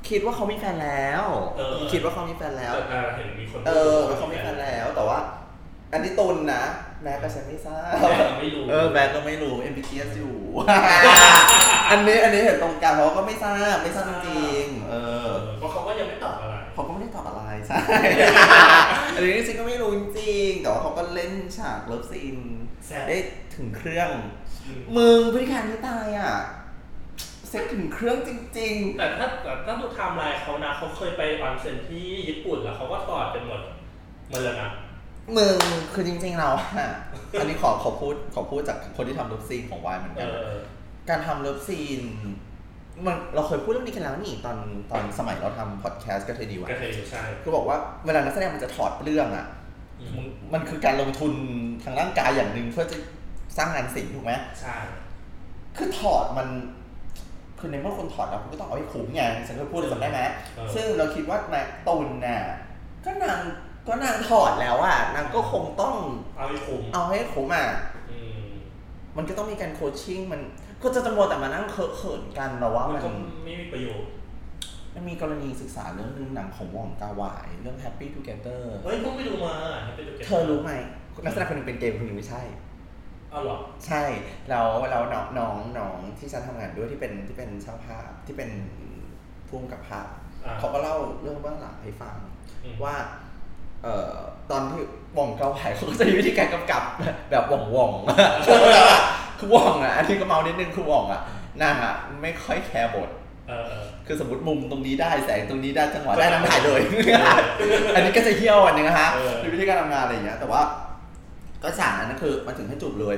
[0.08, 1.24] คิดว่าเขามีแฟนแล้ว
[1.56, 5.18] เออคิดว่าเขามีแฟนแล้วแต่เห็นมีคนเออว่าเขามีแฟนแล้วแต่ว่า
[5.92, 6.62] อันนี้ตุนนะ
[7.02, 10.34] แม่ก็ฉันไม่ทราบแม่ก็ไม่รู้เออแบงก์ก็ไม่รู้ MBTS อยู่
[11.90, 14.94] อันนี้อันนี้เห็นตรงกันเพราะว่าก็ไม่ทราบไม่ทราบจริงๆเอเอ
[15.26, 16.34] ออเพราะเขาก็ยังไม่ตอบ
[17.66, 17.78] ใช่
[19.14, 22.36] อันนี้จริงๆก็ไม่รู้จริงๆแต่ว่าเขาก็เล่นฉากเลิฟซีน
[22.86, 23.18] แซ่บได้
[23.54, 24.10] ถึงเครื่อง
[24.66, 26.34] อืมมึงพฤติการที่ตายอะ
[27.48, 33.62] แซ่บถึงเครื่องจริงแต่ถ้าแต่ถ้าดูไทม์ไลน์เขานะเขาเคยไปออนเซ็นที่ญี่ปุ่นแล้วเขาก็ตอดกันหมด
[34.30, 35.58] หมาเลยนะๆมึง
[35.94, 36.88] คือจริงๆเราอะ
[37.38, 40.54] อันนี้ขอขอพูดขอพูดจากคนที่ทำ love scene ของวายเหมือนเอกันอ
[41.08, 42.00] การทำ love scene
[43.04, 44.56] มันเราเคยพูดเรื่องนี้กันแล้วนี่ตอน
[44.90, 47.76] ตอนสมัยเราทำพอดแคสต์ก็เทดีวะก็เคยอยู่ใช่ก็บอกว่า
[48.06, 49.46] เวลานักแสดงมันจะถอดเรื่องอะ
[50.00, 51.32] อืมมันมันคือการลงทุน
[51.82, 52.96] ทางร่างกายอย่างหนึ่งเพื่อจะ
[53.56, 54.76] สร้างงานศิลป์ถูกไหมใช่
[55.76, 56.48] คือถอดมัน
[57.58, 60.20] คือในเมื่อคนถอดแล้วคุณก็ต้องเอาให้คุ้มไงฉันเคยพูดเลยจำได้ไหม
[60.56, 62.38] เออซึ่งเราคิดว่านายตุลน่ะ
[63.04, 63.38] ก็นาง
[63.86, 65.94] ก็นางถอดแล้วอะนางก็คงต้อง
[66.36, 67.66] เอาให้คุ้มเอาให้คุ้มอะ
[68.10, 68.48] อืม
[69.16, 70.40] มันก็ต้องมีการโคชชิ่งมัน
[70.82, 73.10] ก็จะจะมัวแต่มานั่งเคอะเขินกันเราว่ามัมันนก็
[73.44, 74.10] ไม่มีประโยชน์
[74.94, 79.54] มันมีกรณีศึกษาเรื่องนึงหนังของวองกาหวายเรื่อง Happy Together เฮ้ยเพิ่งไปดูมา
[79.84, 80.72] ให้ไปดูกันเธอรู้ไหม
[81.24, 82.42] นักแสดงคนหนึงเป็นเกย์คนหนึงไม่ใช่
[83.30, 83.56] เอาเหรอ
[83.86, 84.02] ใช่
[84.48, 88.50] แล้วแล้วน้องน้องน้องที่ฉันทำงานด้วยที่เป็นที่เป็นช่างภาพที่เป็น
[89.48, 90.08] ผู้กำกับภาพ
[90.44, 92.16] อ่า เขาก็เล่าเรื่องเบื้องหลังให้ฟัง
[92.64, 92.94] อืมว่า
[93.82, 94.12] เอ่อ
[94.50, 94.82] ตอนที่
[95.16, 96.82] ว่องเกาไผ่เขาก็จะมีวิธีการกำกับ
[97.30, 101.20] แบบว่องว่องๆ คือว่องอะอันนี้ก็เมานิดนึงคือว่องอะ
[101.62, 103.10] นางอะไม่ค่อยแคร์บท
[103.48, 106.80] เออเออ คือสมมติมุมตรงนี้ได้แสงตรงนี้ได้จังหวะได้นำถ่ายเลย
[107.94, 110.60] อันนี้ก็จะเที่ยวอันนึงนะฮะเออในวิธีการทำงานอะไรอย่างเงี้ย แต่ว่า
[111.62, 113.16] ก็ฉากนั้นก็คือมาถึงให้จูบเลย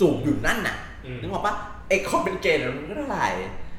[0.00, 1.54] จูบอยู่นั่นน่ะอืมนึกออกปะ
[1.88, 3.26] ไอ้คนเป็นเกย์เนี่ยมันไม่เท่าไหร่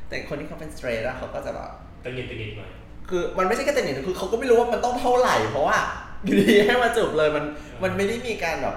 [0.07, 1.69] แต่คนที่เขาเป็นสเตรทอะเขาก็จะแบบ
[2.03, 2.71] ตะกิดตะกิดหน่อย
[3.09, 5.77] คือมันไม่ใช่แค่แต่เนี่ยคือเขาก็ไม่รู้ว่ามันต้องเท่าไหร่ เพราะว่า
[6.23, 7.45] อยู่ดีให้มาจูบเลยมัน
[7.83, 8.75] มันไม่ได้มีการแบบ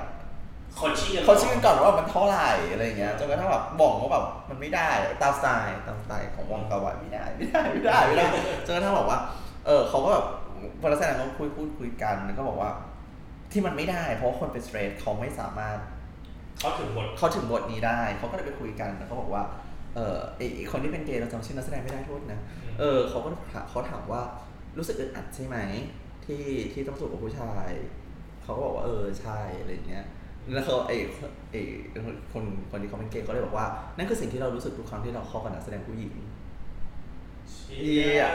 [0.78, 4.90] คอนชี่กันเขาชื่อกันก่อนว่ามันเท่าไหร่อะไรอย่างเงี้ยจนกระทั่งแบบบอกว่าแบบมันไม่ได้
[5.22, 8.24] ตามสไตล์ตามสไตล์ของวองกาไวไม่ได้ไม่ได้ไม่ได้ไม่ได้
[8.66, 9.18] จนกระทั่งบอกว่า
[9.66, 10.24] เออเขาก็แบบ
[10.80, 12.70] พอลักษณะเขาคุยพูดคุยกันแล้วก็บอกว่า
[13.52, 15.78] ที่มันไม่ได้ เพราะว่าคนเป็นสเตรทเขาไม่สามารถ
[16.58, 19.42] เขาถึงบทเขาถึงบทนี้ได้เขาก็เลยไปคุยกันแล้วเขาบอกว่า
[19.99, 24.22] เออไอไอ้คนที่เป็นเกย์เราจำชื่อนักแสดงไม่ได้โทษนะอืมเออเขาก็ถามเขาถามว่า
[24.78, 25.57] รู้สึกอึดอัดใช่ไหม
[26.24, 27.70] ที่ที่ต้องสูบกับผู้ชาย
[28.42, 30.05] เขาก็บอกว่าเออใช่อะไรอย่างเงี้ย
[30.55, 30.92] แล้วเขาไอ
[31.51, 31.57] ไอ
[32.32, 36.14] คนคนที่เขาเป็นเกย์ก็เลยบอกว่า นั่นคือสิ่งที่เรารู้สึกทุกครั้งที่เราเข้ากับนักแสดงผู้หญิง
[37.51, 38.26] เชี่เหี้ยย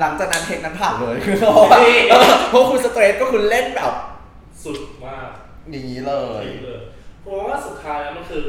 [0.00, 3.92] หลังจากนั้นเทคนั้นผ่านเลยคือเขาบอกว่าเออเพราะคุณสเตรทก็คุณเล่นแบบ
[4.64, 5.30] สุดมาก
[5.70, 6.80] อย่างนี้เลยเลย
[7.20, 8.42] เพราะว่าสุดท้ายแล้วมันคือ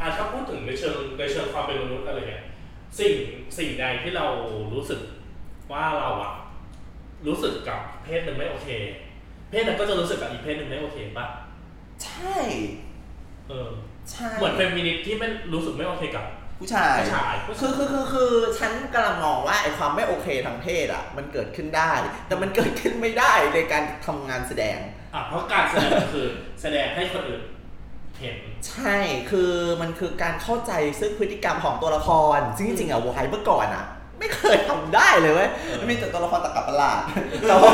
[0.00, 2.44] อ่าถ้าพูดถึงในเชิงในเชิงความเป็นมนุษย์อะไรเงี้ย
[2.98, 3.14] สิ่ง
[3.58, 4.26] สิ่งใดที่เรา
[4.74, 5.00] รู้สึก
[5.72, 6.32] ว่าเราอะ
[7.26, 8.68] รู้สึกกับเพศหนึ่งไม่โอเค
[9.50, 11.26] เพศนั้นก็จะรู้สึกกับอีกเพศหนึ่งไม่โอเคปะ
[12.04, 12.36] ใช่
[13.48, 13.70] เออ
[14.10, 16.24] ใช่เหมือนเฟมินิสต์ที่ไม่รู้สึกไม่โอเคกับ
[16.60, 21.92] ผู้ชายผู้ชายคือคือคือคือฉันกำลังมองว่าไอ้ความไม่โอเคทางเพศอะ มันเกิดขึ้นได้
[22.26, 24.78] แต่มันเกิดขึ้นไม่ได้ในการทำงานแสดง
[25.14, 26.26] อะเพราะการแสดงก็คือ
[26.62, 27.42] แสดงให้คนอื่น
[28.20, 28.36] เห็น
[28.68, 28.96] ใช่
[29.30, 33.84] คือมันคือการเข้าใจซึ่งพฤติกรรมของตัวละคร ซึ่งจริงๆอะวายเมื่อก่อนอะ
[34.18, 37.00] ไม่เคยทำได้เลยเว้ยเออมันมีแต่ตัวละครตลกกับประหลาด
[37.48, 37.72] แต่ว่า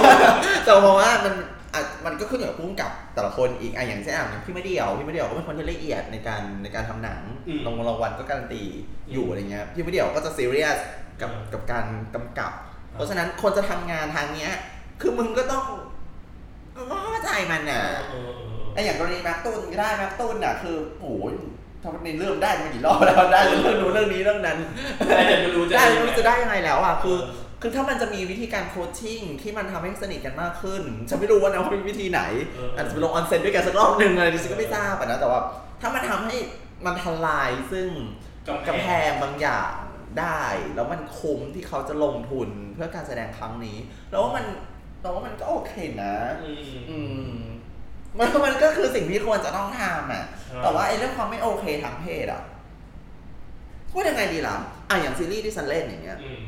[0.64, 1.34] แต่เพราะว่ามัน
[1.74, 8.62] อะมันก็ขึ้นอยู่กับผู้กำกับแต่ละคนอีกอะอย่างเช่นอะอย่างพี่ไม่เดียวพี่ไม่เดียวก็เป็นคนที่ละเอียดในการในการทำหนังอืมรางวัลรางวัลก็การันตี
[9.12, 10.78] อยู่อะไรเงี้ยพี่ไม่เดียวก็จะซีเรียส
[11.20, 12.52] กับอืมกับการกำกับ
[12.90, 14.52] อ่าเพราะฉะนั้นคนจะทำงานทางเนี้ย
[15.00, 15.64] คือมึงก็ต้อง
[16.90, 18.31] ก็เข้าใจมันน่ะเออเออ
[18.74, 21.32] ไออย่างกรณีแม็กตุนก็ได้แม็กตุนน่ะคือโอ้ย
[21.82, 24.58] ทำในเรื่องได้มากี่รอบแล้วได้เรื่องนู้นเรื่องนี้เรื่องนั้น
[25.08, 27.18] ได้แต่ไม่รู้จะได้ยังไม่ไงรู้จะได้ยังไงแล้วอะคือ
[27.60, 32.20] คือถ้ามันจะมีวิธีการโคชชิ่งที่มันทำให้สนิทกันมากขึ้นฉันไม่รู้ว่านะว่ามีวิธีไหน
[32.54, 35.40] เออออาจจะไปลงออนเซ็นด้วยกันสักรอบหนึ่งอะไรดิฉันก็ไม่ทราบอะนะแต่ว่า
[35.80, 36.36] ถ้ามันทำให้
[36.86, 37.88] มันทลายซึ่ง
[38.68, 39.72] กำแพงบางอย่าง
[40.20, 40.42] ได้
[40.74, 43.76] แล้วมันคุ้มที่เขาจะลงทุนเพื่อการแสดงครั้งนี้
[44.10, 44.44] แล้วว่ามัน
[45.02, 45.72] เราว่ามันก็โอเค
[46.04, 46.98] นะ อืมอื
[48.16, 52.42] มมันมันก็คือสิ่งที่ควรจะต้องทำอะใช่แต่ว่าไอ้เรื่องความไม่โอเคทางเพศอะ
[53.92, 54.54] พูดยังไงดีล่ะ
[54.90, 56.42] อะอย่างซีรีส์ที่ฉันเล่นอย่างเงี้ยอืม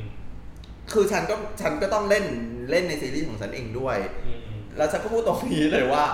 [0.93, 2.25] คือฉันก็ฉันก็ต้องเล่น
[2.71, 3.97] เล่นในซีรีส์ของฉันเองด้วย
[4.27, 6.05] อืมอืมแล้วฉันก็พูดตรงนี้เลยว่า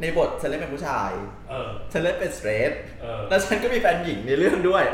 [0.00, 1.10] ในบทฉันเล่นเป็นผู้ชาย
[1.50, 4.84] เออฉันเล่นเป็น straight เออแล้วฉันก็มีแฟนหญิงในเรื่องด้วย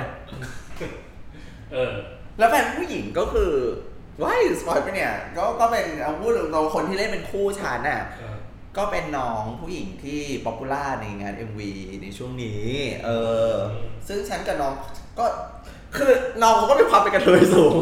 [1.73, 1.93] เออ
[2.39, 3.53] แล้วแฟนผู้หญิงก็คือ
[4.23, 8.37] ว้าย spoil ไปเนี่ย ก็ก็เป็นเอาพูดตรงๆคนที่เล่นเป็นคู่ฉันน่ะเออ
[8.77, 11.61] ก็เป็นน้องผู้หญิงที่ popular ในงาน MV
[12.03, 12.67] ในช่วงนี้
[13.05, 13.09] เอ
[13.49, 13.53] อ
[14.09, 14.75] ซึ่งฉันกับน้อง
[15.19, 15.27] ก็
[15.97, 16.11] คือ
[16.43, 17.75] น้องเขาก็มีความเป็นกระเทยสูง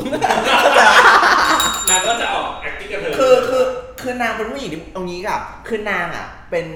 [1.90, 3.64] นางก็จะออก acting กับเธอคือคือ
[4.02, 6.66] คือนางเป็นผู้หญิงที่ตรงนี้กับคือนางอะ เป็น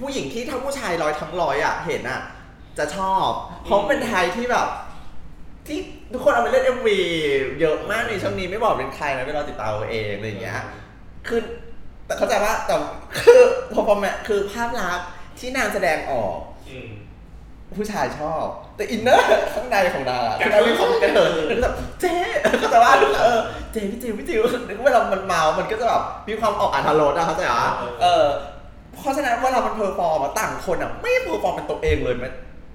[0.00, 2.20] ผู้หญิงที่ถ้าผู้ชายร้อยทั้งร้อยอะ เห็นอะ
[2.78, 3.28] จะชอบ
[3.64, 4.66] เพราะเป็นไทยที่แบบ
[5.66, 5.78] ที่
[6.12, 6.88] ทุกคนเอาไปเล่น MV
[7.60, 10.54] เยอะมากในช่วงนี้ไม่บอกเป็นใครนะไปรอติดตามเอาเองอะไรอย่างเงี้ย
[11.28, 11.40] คือ
[12.10, 12.74] แต่เข้าใจว่าแต่
[13.20, 13.40] คือ
[13.72, 15.06] พอพอแมคือภาพลักษณ์
[15.38, 16.36] ที่นางแสดงออก
[16.68, 16.88] อืม
[17.78, 18.44] ผู้ชายชอบ
[18.76, 22.14] แต่ inner ข้างในของนางอะคือนางมีความเป็นกระเทยแล้วก็แบบเจ๊
[22.60, 22.92] เข้าใจว่า
[23.24, 23.40] เออ
[23.72, 27.62] เจ๊พี่จิวพี่จิวนึกว่าเวลามันเมา มันก็จะแบบมีความออกอรรถรสอะเข้าใจเหรอ
[28.02, 28.26] เออ
[29.00, 32.28] เพราะฉะนั้นเวลามัน perform อะต่างคนอะไม่ perform เป็นตัวเองเลยแม้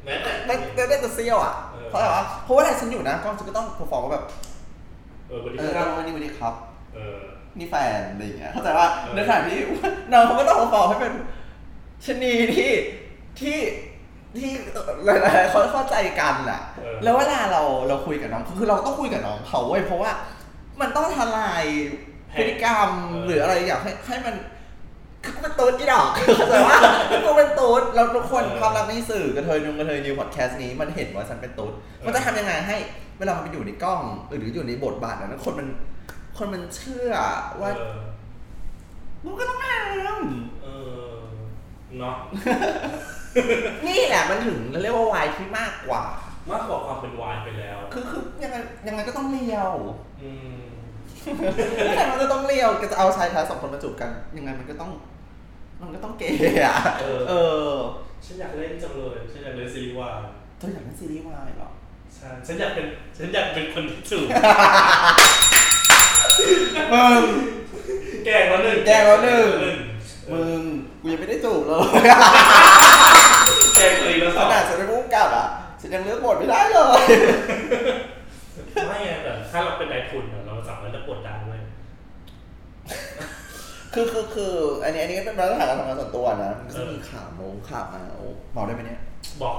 [0.05, 4.23] แม้แต่แม้แม้แต่จะเซี่ยวอะเออเพราะอะไรวะเพราะว่าอะไรฉันอยู่นะก็ฉันก็ต้อง perform ว่าแบบ
[5.27, 6.53] เออวันนี้เออก็วันนี้วันนี้ครับ
[6.95, 7.17] เออ
[7.59, 9.59] นี่แฟนอะไรอย่างเงี้ยเข้าใจว่าเออในขณะที่
[10.11, 11.13] น้องเขาก็ต้องมาฟอร์มให้เป็น
[12.05, 12.71] ชะนีที่
[13.39, 13.57] ที่
[14.37, 14.51] ที่
[15.05, 20.11] หลายๆคนเข้าใจกันแหละเออแล้วเวลาเราเราคุยกับน้องคือคือเราต้องคุยกับน้องเขาเว้ยเพราะว่า
[20.81, 21.65] มันต้องทลาย
[22.37, 24.35] พฤติกรรมเออหรืออะไรอยากให้ให้มัน
[25.23, 26.77] คือกูเป็นตูดกี่ดอกเข้าใจว่า
[27.25, 31.73] กูเป็นตูดแล้วทุกคนความรักในสื่อกระเทยนุ่งกระเทยนิวพอดแคสต์นี้มันเห็นว่าฉันเป็นตูด
[32.05, 32.77] มันจะทำยังไงให้
[33.19, 35.67] เวลามันไปอยู่ในกล้อง หรืออยู่ในบทบาทนั้นคนมัน
[36.37, 37.13] คนมันเชื่อ
[37.61, 37.97] ว่าเออ
[39.23, 39.67] มึงก็ต้องท
[40.63, 40.67] เอ
[41.09, 41.13] อ
[41.99, 46.03] เนาะำนี่แหละมันถึงเรียกว่าวายที่มากกว่า
[46.51, 48.55] มากกว่าความเป็นวายไปแล้ว คือคือยังไง
[48.87, 49.71] ยังไงก็ต้องเลียว
[50.21, 50.57] อืม
[51.87, 54.91] ยังไงมันก็ต้องเลียวก็จะเอาชายท้ายสองคนมาจูบกัน ยังไงมันก็ต้อง
[55.81, 57.33] มันก็ต้องเกย์อะเออเอ
[57.71, 57.73] อ
[58.25, 60.19] ฉันอยากเล่นจังเลยฉันอยากเล่นซีรีส์วาย
[60.57, 61.69] เธออยากเล่นซีรีส์วายเหรอ
[62.15, 62.85] ใช่ฉันอยากเป็น
[63.17, 64.27] ฉันอยากเป็นคนที่จูบ
[66.93, 67.21] มึง
[68.25, 69.47] แกล้งแล้วหนึ่งแกล้งแล้วหนึ่ง
[70.27, 70.61] เอมึอง
[71.01, 71.79] กูยังไม่ได้จูบเลย
[73.75, 75.47] แกล้งตัวเองแล้วขสองนาดฉันเป็นผู้กำกับอะ
[75.81, 77.01] ฉันยังเลือกบทไม่ได้เลย
[78.87, 81.61] ไม่ไงแต่ถ้าเราเป็นนายทุนอะเราสามารถจะปลดได้เว้ย
[83.93, 88.99] คือคือคืออันนี้อันนี้เป็นมาตรฐานการทำงานส่วนตัวนะมันก็จะมีข่าวโมงข่าวมาโอ้เมาได้ไหมเนี่ย
[89.43, 89.57] บอก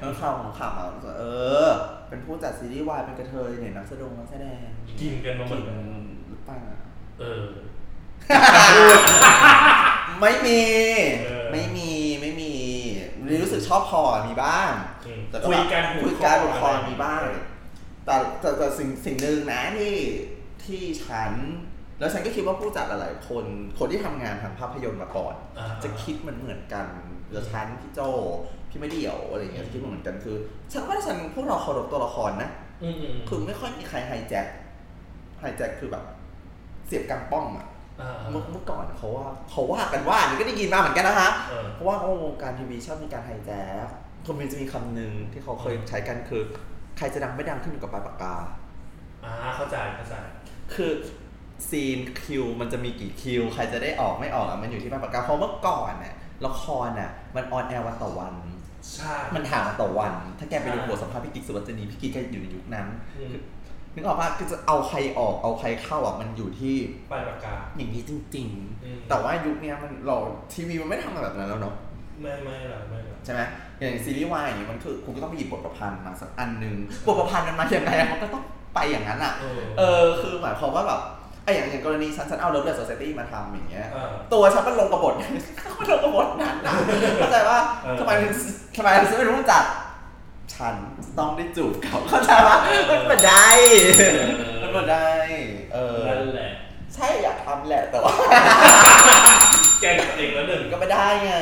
[0.00, 0.84] มันข่าวของข่าวมา
[1.18, 1.24] เอ
[1.66, 1.68] อ
[2.08, 4.66] เป็นผู้จัดซีรีส์วายเป็นกระเทยเนี่ยนักแสดงนักแสดง
[5.00, 5.76] กินกันมาหมกิดนเลย
[6.28, 6.58] หรือเปล่า
[7.20, 7.44] เออ
[10.20, 10.62] ไม่มี
[11.26, 11.90] เออไม่มี
[12.20, 12.52] ไม่มี
[13.42, 14.70] รู้สึกชอบพอมีบ้าง
[15.06, 17.20] อืมแต่คุยกันคุยกันบนคออะไร มีบ้าง
[18.04, 19.94] แต่แต่แต่สิ่งสิ่งหนึ่งนะที่
[20.64, 21.32] ที่ฉัน
[21.98, 23.44] แล้วฉันก็คิดว่าผู้จัดหลายๆคน
[23.78, 26.86] คนที่ทำงานทางภาพยนตร์มาก่อน อ่า จะคิดเหมือนเหมือนกัน
[27.32, 28.00] แล้วฉันพี่โจ
[28.74, 30.36] พี่ไม่เดี่ยวอะไรอย่างเงี้ยคิดเหมือนกันคือ
[30.72, 32.50] ฉันว่าฉันพวกเราเคารพตัวละครนะ
[32.82, 34.46] อืมอืมคือไม่ค่อยมีใครไฮแจ็ค
[35.40, 36.04] ไฮแจ็คคือแบบ
[36.86, 37.66] เสียบกลางป้องอะ
[38.00, 43.86] อ่าเมื่อเมื่อก่อนเขาว่าเขาว่ากันว่าอันนี่ก็ได้ยินมาเหมือนกันนะคะเออเพราะว่าเขาวงการทีวีชอบมีการไฮแจ็ค
[44.26, 46.42] คนมันจะมีคำหนึ่งที่เขาเคยใช้กันคือ
[46.98, 48.34] ใครจะดังไม่ดังขึ้นอยู่กับปลายปากกา
[49.24, 50.14] อ่าเข้าใจเข้าใจ
[50.74, 50.92] คือ
[51.68, 56.14] scene คิวมันจะมีกี่คิว ใครจะได้ออกไม่ออกอะมันอยู่ที่ปลายปากกาเพราะเมื่อก่อนน่ะ
[56.46, 58.34] ละครน่ะมัน on air วันต่อวัน
[58.92, 62.86] ใช่มันถ่ายวันต่อวัน ถ้าแกไปดูใช่บทสัมภาษณ์พี่กิ๊กสุวัจนีพี่กิ๊กก็อยู่ในยุคนั้น
[63.18, 63.36] อืม
[63.94, 66.74] นึกออกปะคือจะเอาใครออกเอาใครเข้าอะมันอยู่ที่
[67.10, 68.48] ปลายปากกาอย่างนี้จริง
[68.84, 70.16] อืมๆแต่ว่ายุคเนี้ยมันเรา
[70.52, 71.74] ทีวีมันไม่ทำแบบนั้นแล้วเนาะ
[72.22, 73.40] ไม่ไม่หรอกไม่หรอกใช่ไหม
[73.78, 76.76] อย่างซีรีส์วายอย่างนี้มันคือคุณก็ต้องไปหยิบบทประพันธ์มาสักอันหนึ่ง
[77.06, 81.00] บทประพันธ์มันมาอย่างไรอะมันก็ต้องไปอย่างนั้นอะ เออเออคือหมายความว่าแบบ
[81.44, 85.14] ไอ้อย่างอย่างกรณีฉันฉันเอา Love the Society มาทำอย่างเงี้ยเออตัวฉันมันลงกับบท
[85.78, 86.74] มันลงกับบทนั้นนะ
[87.18, 88.32] เข้าใจว่าเออทำไมถึง
[88.76, 89.64] ทำไมฉันไม่รู้จัก
[90.54, 90.74] ฉัน
[91.18, 92.56] ต้องได้จูบเขาเข้าใจว่า
[92.90, 93.46] มันมาได้
[94.62, 95.08] มันมาได้
[95.72, 96.50] เออนั่นแหละ
[96.94, 98.12] ใช่อยากทำแหละแต่ว่า
[99.80, 101.32] แกล้งตัวเองแล้วหนึ่งก็ไม่ได้ไง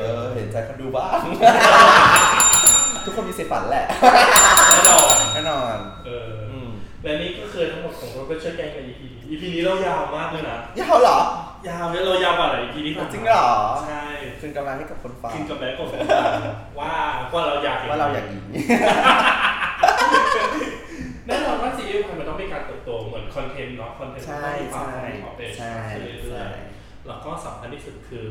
[0.00, 1.20] เออเห็นใจคนดูบ้าง
[3.04, 3.86] ทุกคนมีสิทธิ์ฝันแหละ
[4.72, 5.76] แน่นอนแน่นอน
[6.06, 6.49] เอออืม
[7.02, 11.18] และนี่ก็คือทั้งหมดของเราก็ช่วยแกล้งใน EP นี้ EP นี้เรายาวมากเลยนะ ยาวเหรอ
[11.68, 13.46] ยาวเนี่ยเรายาวกว่าหลาย EP ที่ผ่านมาจริงเหรอ
[13.86, 14.04] ใช่
[14.40, 16.00] คืนกำลังให้กับคนฟังกินกับแม่ก็ฟัง
[16.80, 16.92] ว่า
[17.32, 18.42] ว่าเราอยากห็นว่าเราอยากอีก
[21.26, 28.24] แน่นอนว่าซีรีส์มันต้องมีการเติบโตเหมือนคอนเทนต์เนาะคอนเทนต์ใช่ต้องมีความใช่ออกเดทใช่เรื่ใช่อยๆแล้วก็สำคัญที่สุดคือ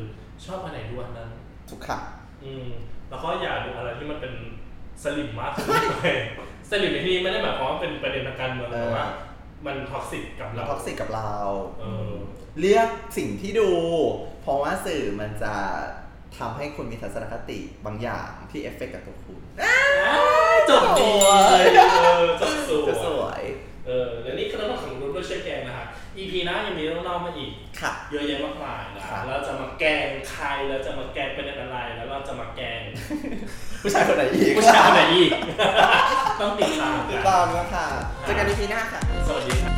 [0.44, 1.30] ชอบอันไหนดูอันนั้น
[1.70, 1.98] ทุกค่ะ
[2.42, 2.68] อืม
[3.10, 4.34] แล้วก็อย่าดูอะไรที่มันเป็น
[5.02, 5.66] สลิมมากเกิน
[6.00, 6.40] ไป
[6.70, 9.06] สลิมในที่นี้ไม่ได้หมายความว่าเป็นประเด็นทางการเมืองเออแต่ว่า
[9.66, 11.34] มันท็อกซิกกับเราท็อกซิกกับเรา
[11.80, 12.12] เออ
[12.60, 13.70] เลือกสิ่งที่ดู
[14.42, 15.54] เพราะว่าสื่อมันจะ
[16.38, 19.42] ทำให้คุณมีทัศนคติบางอย่างที่เอฟเฟกต์กับตัวคุณ
[20.68, 23.42] จบดีโอ้ยเออจบสวจะสยวย
[23.86, 25.86] เออเดี๋ยวนี้ก็ต้องขังรุ่นด้วยเช่วแกงนะคะ
[26.18, 27.50] EP หน้ายังมีเรื่องเล่ามาอีก
[28.10, 32.80] เยอะแยะมากมายนะเราจะมาแกงใครเราจะมาแกงเป็นอะไร แล้วเราจะมาแกง
[33.82, 35.30] ผู้ชายคนไหนอีกผู้ชายคนไหนอีก
[36.40, 37.86] ต้องติดตามติดตามแล้วค่ะ
[38.24, 39.74] เจอกัน EP หน้าค่ะ สวัสดีครับ